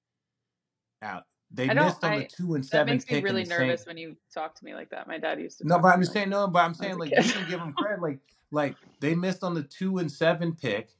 out. 1.01 1.25
They 1.55 1.69
I 1.69 1.75
missed 1.75 2.03
on 2.05 2.12
I- 2.12 2.19
the 2.21 2.25
two 2.25 2.55
and 2.55 2.65
seven. 2.65 2.65
That 2.65 2.71
seven 2.71 2.95
makes 2.95 3.05
me 3.05 3.09
pick. 3.09 3.19
in 3.19 3.25
really 3.25 3.45
the 3.45 3.51
same- 3.51 3.67
nervous 3.69 3.87
when 3.87 3.97
you 3.99 4.17
talk 4.33 4.55
to 4.55 4.65
me 4.65 4.75
like 4.75 4.91
that. 4.91 5.07
My 5.07 5.19
dad 5.19 5.41
used 5.41 5.59
to. 5.59 5.67
No, 5.67 5.75
talk 5.77 5.83
but 5.83 5.88
to 5.88 5.95
I'm 5.95 6.01
me 6.01 6.05
just 6.07 6.15
like 6.17 6.23
saying 6.23 6.31
no. 6.31 6.47
But 6.49 6.59
I'm 6.65 6.75
saying 6.75 6.99
like 6.99 7.11
you 7.11 7.23
can 7.33 7.49
give 7.51 7.61
them 7.61 7.73
credit. 7.79 8.01
Like 8.01 8.19
like 8.51 8.77
they 9.01 9.15
missed 9.15 9.43
on 9.45 9.55
the 9.55 9.62
two 9.62 9.99
and 9.99 10.11
seven 10.11 10.55
pick, 10.55 10.91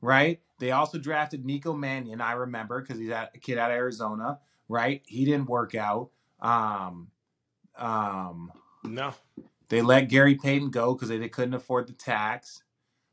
right? 0.00 0.40
They 0.58 0.72
also 0.72 0.98
drafted 0.98 1.44
Nico 1.44 1.72
Mannion. 1.74 2.20
I 2.20 2.32
remember 2.32 2.80
because 2.80 2.98
he's 2.98 3.10
a 3.10 3.30
kid 3.40 3.56
out 3.58 3.70
of 3.70 3.76
Arizona, 3.76 4.38
right? 4.68 5.02
He 5.06 5.24
didn't 5.24 5.48
work 5.48 5.74
out. 5.74 6.10
Um, 6.40 7.08
um, 7.76 8.52
No. 8.84 9.14
they 9.68 9.80
let 9.82 10.08
Gary 10.08 10.34
Payton 10.34 10.70
go 10.70 10.94
because 10.94 11.08
they, 11.08 11.18
they 11.18 11.28
couldn't 11.28 11.54
afford 11.54 11.86
the 11.86 11.92
tax, 11.94 12.62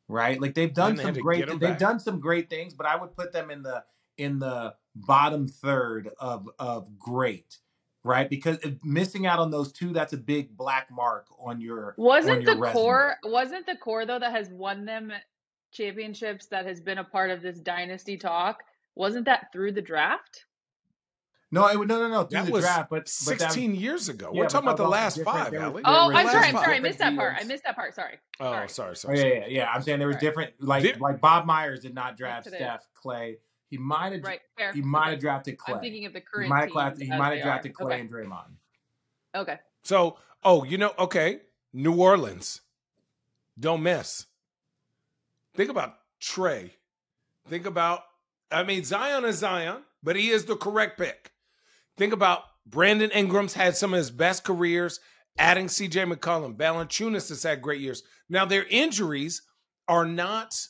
right? 0.08 0.42
Like 0.42 0.56
they've 0.56 0.74
done 0.74 0.96
Then 0.96 1.06
they 1.08 1.14
some 1.14 1.22
great. 1.22 1.48
They've 1.48 1.60
back. 1.60 1.78
done 1.80 2.00
some 2.00 2.20
great 2.20 2.50
things, 2.50 2.74
but 2.74 2.86
I 2.86 2.96
would 2.96 3.16
put 3.16 3.32
them 3.32 3.50
in 3.52 3.64
the 3.64 3.84
in 4.18 4.40
the 4.40 4.74
bottom 4.96 5.48
third 5.48 6.10
of 6.20 6.50
of 6.60 6.98
great, 6.98 7.58
right? 8.04 8.30
Because 8.30 8.58
if 8.64 8.74
missing 8.84 9.26
out 9.26 9.40
on 9.40 9.52
those 9.52 9.72
two, 9.72 9.94
that's 9.94 10.14
a 10.14 10.18
big 10.18 10.56
black 10.58 10.90
mark 10.92 11.28
on 11.40 11.62
your 11.62 11.94
Wasn't 11.98 12.42
your 12.44 12.56
the 12.56 12.60
resume. 12.62 12.74
core 12.74 13.16
wasn't 13.24 13.66
the 13.66 13.76
core 13.76 14.06
though 14.06 14.20
that 14.20 14.32
has 14.32 14.50
won 14.50 14.86
them 14.86 15.12
championships 15.72 16.48
that 16.48 16.66
has 16.66 16.82
been 16.82 16.98
a 16.98 17.04
part 17.04 17.30
of 17.30 17.42
this 17.42 17.60
dynasty 17.60 18.18
talk? 18.18 18.64
Wasn't 18.96 19.26
that 19.26 19.48
through 19.54 19.74
the 19.74 19.82
draft? 19.82 20.46
No, 21.50 21.66
it, 21.70 21.78
would- 21.80 21.88
no, 21.88 21.98
no, 22.00 22.10
no. 22.10 22.24
Through 22.24 22.40
That 22.40 22.46
the 22.48 22.52
was 22.52 22.66
draft, 22.66 22.90
but 22.90 23.10
but 23.26 23.38
that, 23.40 23.52
16 23.54 23.74
years 23.76 24.10
ago. 24.10 24.32
Yeah, 24.34 24.42
We're 24.42 24.50
talking 24.50 24.68
about 24.68 24.76
the 24.76 24.88
last 24.88 25.22
five, 25.24 25.52
There 25.52 25.62
Allie. 25.62 25.82
Oh, 25.86 26.12
I'm 26.12 26.28
sorry. 26.28 26.48
I'm 26.48 26.56
sorry. 26.56 26.76
I 26.76 26.80
missed 26.82 27.00
that 27.00 27.16
part. 27.16 27.36
I 27.40 27.44
missed 27.46 27.64
that 27.64 27.76
part. 27.76 27.96
Sorry. 27.96 28.16
Oh, 28.42 28.52
Sorry. 28.52 28.68
sorry, 28.70 28.90
Oh, 28.90 28.94
sorry. 28.96 29.20
yeah, 29.20 29.26
yeah, 29.26 29.46
yeah. 29.48 29.72
I'm 29.72 29.82
saying 29.82 30.00
there 30.00 30.10
was 30.10 30.16
Right. 30.16 30.22
different, 30.22 30.54
like 30.60 30.84
There- 30.84 30.96
like 31.00 31.22
Bob 31.22 31.46
Myers 31.46 31.80
did 31.80 31.94
not 31.94 32.18
draft 32.18 32.48
Steph 32.48 32.86
Clay. 32.96 33.38
He 33.70 33.78
might 33.78 34.14
have 34.14 34.24
Right. 34.24 34.42
Fair. 34.58 34.74
he 34.74 34.82
might 34.82 35.02
Okay. 35.04 35.12
have 35.12 35.20
drafted 35.20 35.58
Clay. 35.58 35.74
I'm 35.76 35.82
thinking 35.82 36.06
of 36.06 36.14
the 36.14 36.20
he 36.20 36.26
current 36.26 36.50
might 36.50 36.60
have 36.62 36.72
drafted, 36.72 37.04
he 37.04 37.10
might 37.10 37.34
have 37.36 37.44
drafted 37.44 37.74
Clay 37.74 37.94
Okay. 37.94 38.00
and 38.02 38.10
Draymond. 38.10 38.56
Okay. 39.36 39.60
So, 39.84 40.18
oh, 40.44 40.64
you 40.64 40.78
know, 40.78 40.94
okay, 40.98 41.42
New 41.74 42.00
Orleans, 42.02 42.62
don't 43.60 43.84
miss. 43.84 44.26
Think 45.56 45.70
about 45.70 45.98
Trey. 46.20 46.76
Think 47.48 47.66
about, 47.66 48.04
I 48.52 48.64
mean, 48.64 48.84
Zion 48.84 49.26
is 49.26 49.38
Zion, 49.40 49.84
but 50.04 50.16
he 50.16 50.30
is 50.30 50.46
the 50.46 50.56
correct 50.56 50.98
pick. 50.98 51.32
Think 51.98 52.14
about 52.14 52.44
Brandon 52.66 53.10
Ingram's 53.12 53.54
had 53.54 53.76
some 53.76 53.94
of 53.94 53.98
his 53.98 54.12
best 54.12 54.44
careers, 54.44 55.00
adding 55.38 55.68
CJ 55.68 56.12
McCollum. 56.14 56.56
Valanciunas 56.56 57.30
has 57.30 57.44
had 57.44 57.62
great 57.62 57.82
years. 57.82 58.04
Now, 58.30 58.46
their 58.46 58.66
injuries 58.66 59.42
are 59.88 60.06
not 60.06 60.68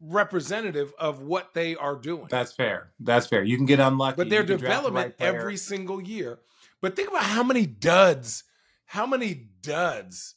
representative 0.00 0.92
of 0.98 1.20
what 1.20 1.52
they 1.54 1.76
are 1.76 1.94
doing. 1.96 2.26
That's 2.30 2.52
fair. 2.52 2.92
That's 3.00 3.26
fair. 3.26 3.42
You 3.42 3.56
can 3.56 3.66
get 3.66 3.80
unlucky. 3.80 4.16
but 4.16 4.30
their 4.30 4.40
You 4.42 4.46
can 4.48 4.56
draft 4.58 4.60
the 4.62 4.66
development 4.90 5.14
right 5.20 5.26
every 5.26 5.56
single 5.56 6.00
year. 6.00 6.38
But 6.80 6.96
think 6.96 7.08
about 7.08 7.24
how 7.24 7.42
many 7.42 7.66
duds, 7.66 8.44
how 8.86 9.06
many 9.06 9.48
duds 9.62 10.36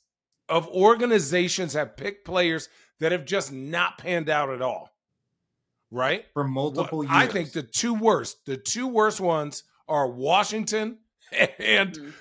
of 0.50 0.68
organizations 0.68 1.74
have 1.74 1.96
picked 1.96 2.26
players 2.26 2.68
that 3.00 3.12
have 3.14 3.26
just 3.26 3.52
not 3.52 3.98
panned 3.98 4.30
out 4.30 4.50
at 4.50 4.62
all. 4.62 4.90
Right? 5.92 6.26
for 6.34 6.44
What- 6.44 6.50
multiple 6.50 7.04
years. 7.04 7.14
I 7.16 7.28
think 7.28 7.52
the 7.52 7.64
two 7.64 7.94
worst, 7.94 8.46
the 8.46 8.58
two 8.58 8.88
worst 8.88 9.20
ones 9.22 9.64
are 9.88 10.08
Washington 10.10 10.98
and 11.32 11.94
Mhm. 11.94 12.14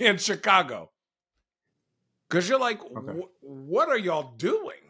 and 0.00 0.20
Chicago. 0.20 0.90
Because 2.28 2.48
you're 2.48 2.58
like, 2.58 2.80
Okay. 2.84 3.20
What 3.40 3.88
are 3.88 3.98
y'all 3.98 4.34
doing? 4.36 4.81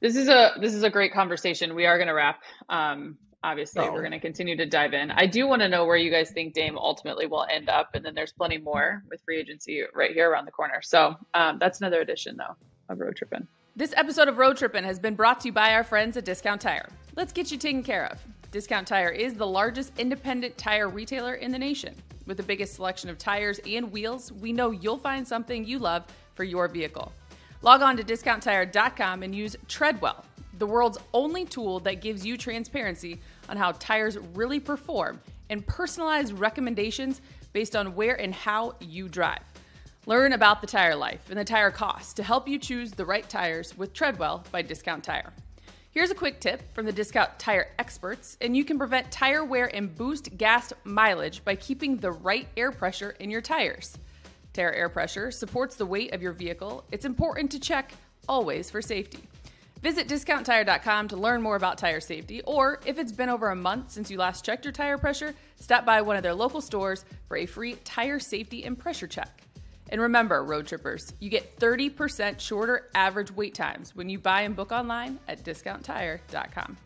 This 0.00 0.16
is 0.16 0.28
a 0.28 0.52
this 0.60 0.74
is 0.74 0.82
a 0.82 0.90
great 0.90 1.12
conversation. 1.12 1.74
We 1.74 1.86
are 1.86 1.96
going 1.96 2.08
to 2.08 2.14
wrap. 2.14 2.40
Um, 2.68 3.16
obviously, 3.42 3.84
No. 3.84 3.92
we're 3.92 4.00
going 4.00 4.12
to 4.12 4.20
continue 4.20 4.56
to 4.56 4.66
dive 4.66 4.92
in. 4.92 5.10
I 5.10 5.26
do 5.26 5.46
want 5.46 5.62
to 5.62 5.68
know 5.68 5.84
where 5.86 5.96
you 5.96 6.10
guys 6.10 6.30
think 6.30 6.54
Dame 6.54 6.76
ultimately 6.76 7.26
will 7.26 7.46
end 7.50 7.68
up, 7.68 7.90
and 7.94 8.04
then 8.04 8.14
there's 8.14 8.32
plenty 8.32 8.58
more 8.58 9.02
with 9.08 9.20
free 9.24 9.38
agency 9.38 9.82
right 9.94 10.10
here 10.12 10.30
around 10.30 10.46
the 10.46 10.50
corner. 10.52 10.80
So 10.82 11.14
um, 11.34 11.58
that's 11.58 11.80
another 11.80 12.00
edition 12.00 12.36
though 12.36 12.56
of 12.88 13.00
Road 13.00 13.16
Trippin'. 13.16 13.46
This 13.76 13.94
episode 13.96 14.28
of 14.28 14.38
Road 14.38 14.56
Trippin' 14.56 14.84
has 14.84 14.98
been 14.98 15.14
brought 15.14 15.40
to 15.40 15.48
you 15.48 15.52
by 15.52 15.74
our 15.74 15.82
friends 15.82 16.16
at 16.16 16.24
Discount 16.24 16.60
Tire. 16.60 16.88
Let's 17.16 17.32
get 17.32 17.50
you 17.50 17.58
taken 17.58 17.82
care 17.82 18.06
of. 18.06 18.20
Discount 18.50 18.86
Tire 18.86 19.08
is 19.10 19.34
the 19.34 19.46
largest 19.46 19.98
independent 19.98 20.56
tire 20.56 20.88
retailer 20.88 21.34
in 21.34 21.50
the 21.50 21.58
nation. 21.58 21.94
With 22.26 22.36
the 22.36 22.42
biggest 22.44 22.74
selection 22.74 23.10
of 23.10 23.18
tires 23.18 23.58
and 23.66 23.90
wheels, 23.90 24.30
we 24.32 24.52
know 24.52 24.70
you'll 24.70 24.98
find 24.98 25.26
something 25.26 25.64
you 25.64 25.78
love 25.80 26.04
for 26.34 26.44
your 26.44 26.68
vehicle. 26.68 27.12
Log 27.64 27.80
on 27.80 27.96
to 27.96 28.04
discounttire.com 28.04 29.22
and 29.22 29.34
use 29.34 29.56
Treadwell, 29.68 30.22
the 30.58 30.66
world's 30.66 30.98
only 31.14 31.46
tool 31.46 31.80
that 31.80 32.02
gives 32.02 32.24
you 32.24 32.36
transparency 32.36 33.22
on 33.48 33.56
how 33.56 33.72
tires 33.72 34.18
really 34.34 34.60
perform 34.60 35.18
and 35.48 35.66
personalized 35.66 36.38
recommendations 36.38 37.22
based 37.54 37.74
on 37.74 37.94
where 37.94 38.20
and 38.20 38.34
how 38.34 38.74
you 38.80 39.08
drive. 39.08 39.40
Learn 40.04 40.34
about 40.34 40.60
the 40.60 40.66
tire 40.66 40.94
life 40.94 41.30
and 41.30 41.38
the 41.38 41.44
tire 41.44 41.70
cost 41.70 42.16
to 42.16 42.22
help 42.22 42.46
you 42.46 42.58
choose 42.58 42.90
the 42.90 43.06
right 43.06 43.26
tires 43.30 43.74
with 43.78 43.94
Treadwell 43.94 44.44
by 44.52 44.60
Discount 44.60 45.02
Tire. 45.02 45.32
Here's 45.90 46.10
a 46.10 46.14
quick 46.14 46.40
tip 46.40 46.62
from 46.74 46.84
the 46.84 46.92
Discount 46.92 47.38
Tire 47.38 47.68
experts, 47.78 48.36
and 48.42 48.54
you 48.54 48.66
can 48.66 48.76
prevent 48.76 49.10
tire 49.10 49.42
wear 49.42 49.74
and 49.74 49.96
boost 49.96 50.36
gas 50.36 50.74
mileage 50.84 51.42
by 51.46 51.54
keeping 51.54 51.96
the 51.96 52.12
right 52.12 52.46
air 52.58 52.72
pressure 52.72 53.16
in 53.20 53.30
your 53.30 53.40
tires. 53.40 53.96
Tire 54.54 54.72
air 54.72 54.88
pressure 54.88 55.30
supports 55.30 55.74
the 55.74 55.84
weight 55.84 56.14
of 56.14 56.22
your 56.22 56.32
vehicle. 56.32 56.84
It's 56.92 57.04
important 57.04 57.50
to 57.50 57.60
check 57.60 57.92
always 58.28 58.70
for 58.70 58.80
safety. 58.80 59.18
Visit 59.82 60.08
discounttire.com 60.08 61.08
to 61.08 61.16
learn 61.16 61.42
more 61.42 61.56
about 61.56 61.76
tire 61.76 62.00
safety, 62.00 62.40
or 62.42 62.80
if 62.86 62.96
it's 62.98 63.12
been 63.12 63.28
over 63.28 63.50
a 63.50 63.56
month 63.56 63.90
since 63.90 64.10
you 64.10 64.16
last 64.16 64.44
checked 64.44 64.64
your 64.64 64.72
tire 64.72 64.96
pressure, 64.96 65.34
stop 65.56 65.84
by 65.84 66.00
one 66.00 66.16
of 66.16 66.22
their 66.22 66.32
local 66.32 66.62
stores 66.62 67.04
for 67.26 67.36
a 67.36 67.44
free 67.44 67.74
tire 67.84 68.18
safety 68.18 68.64
and 68.64 68.78
pressure 68.78 69.08
check. 69.08 69.42
And 69.90 70.00
remember, 70.00 70.42
road 70.42 70.66
trippers, 70.66 71.12
you 71.20 71.28
get 71.28 71.58
30% 71.58 72.40
shorter 72.40 72.88
average 72.94 73.30
wait 73.32 73.54
times 73.54 73.94
when 73.94 74.08
you 74.08 74.18
buy 74.18 74.42
and 74.42 74.56
book 74.56 74.72
online 74.72 75.18
at 75.28 75.44
discounttire.com. 75.44 76.78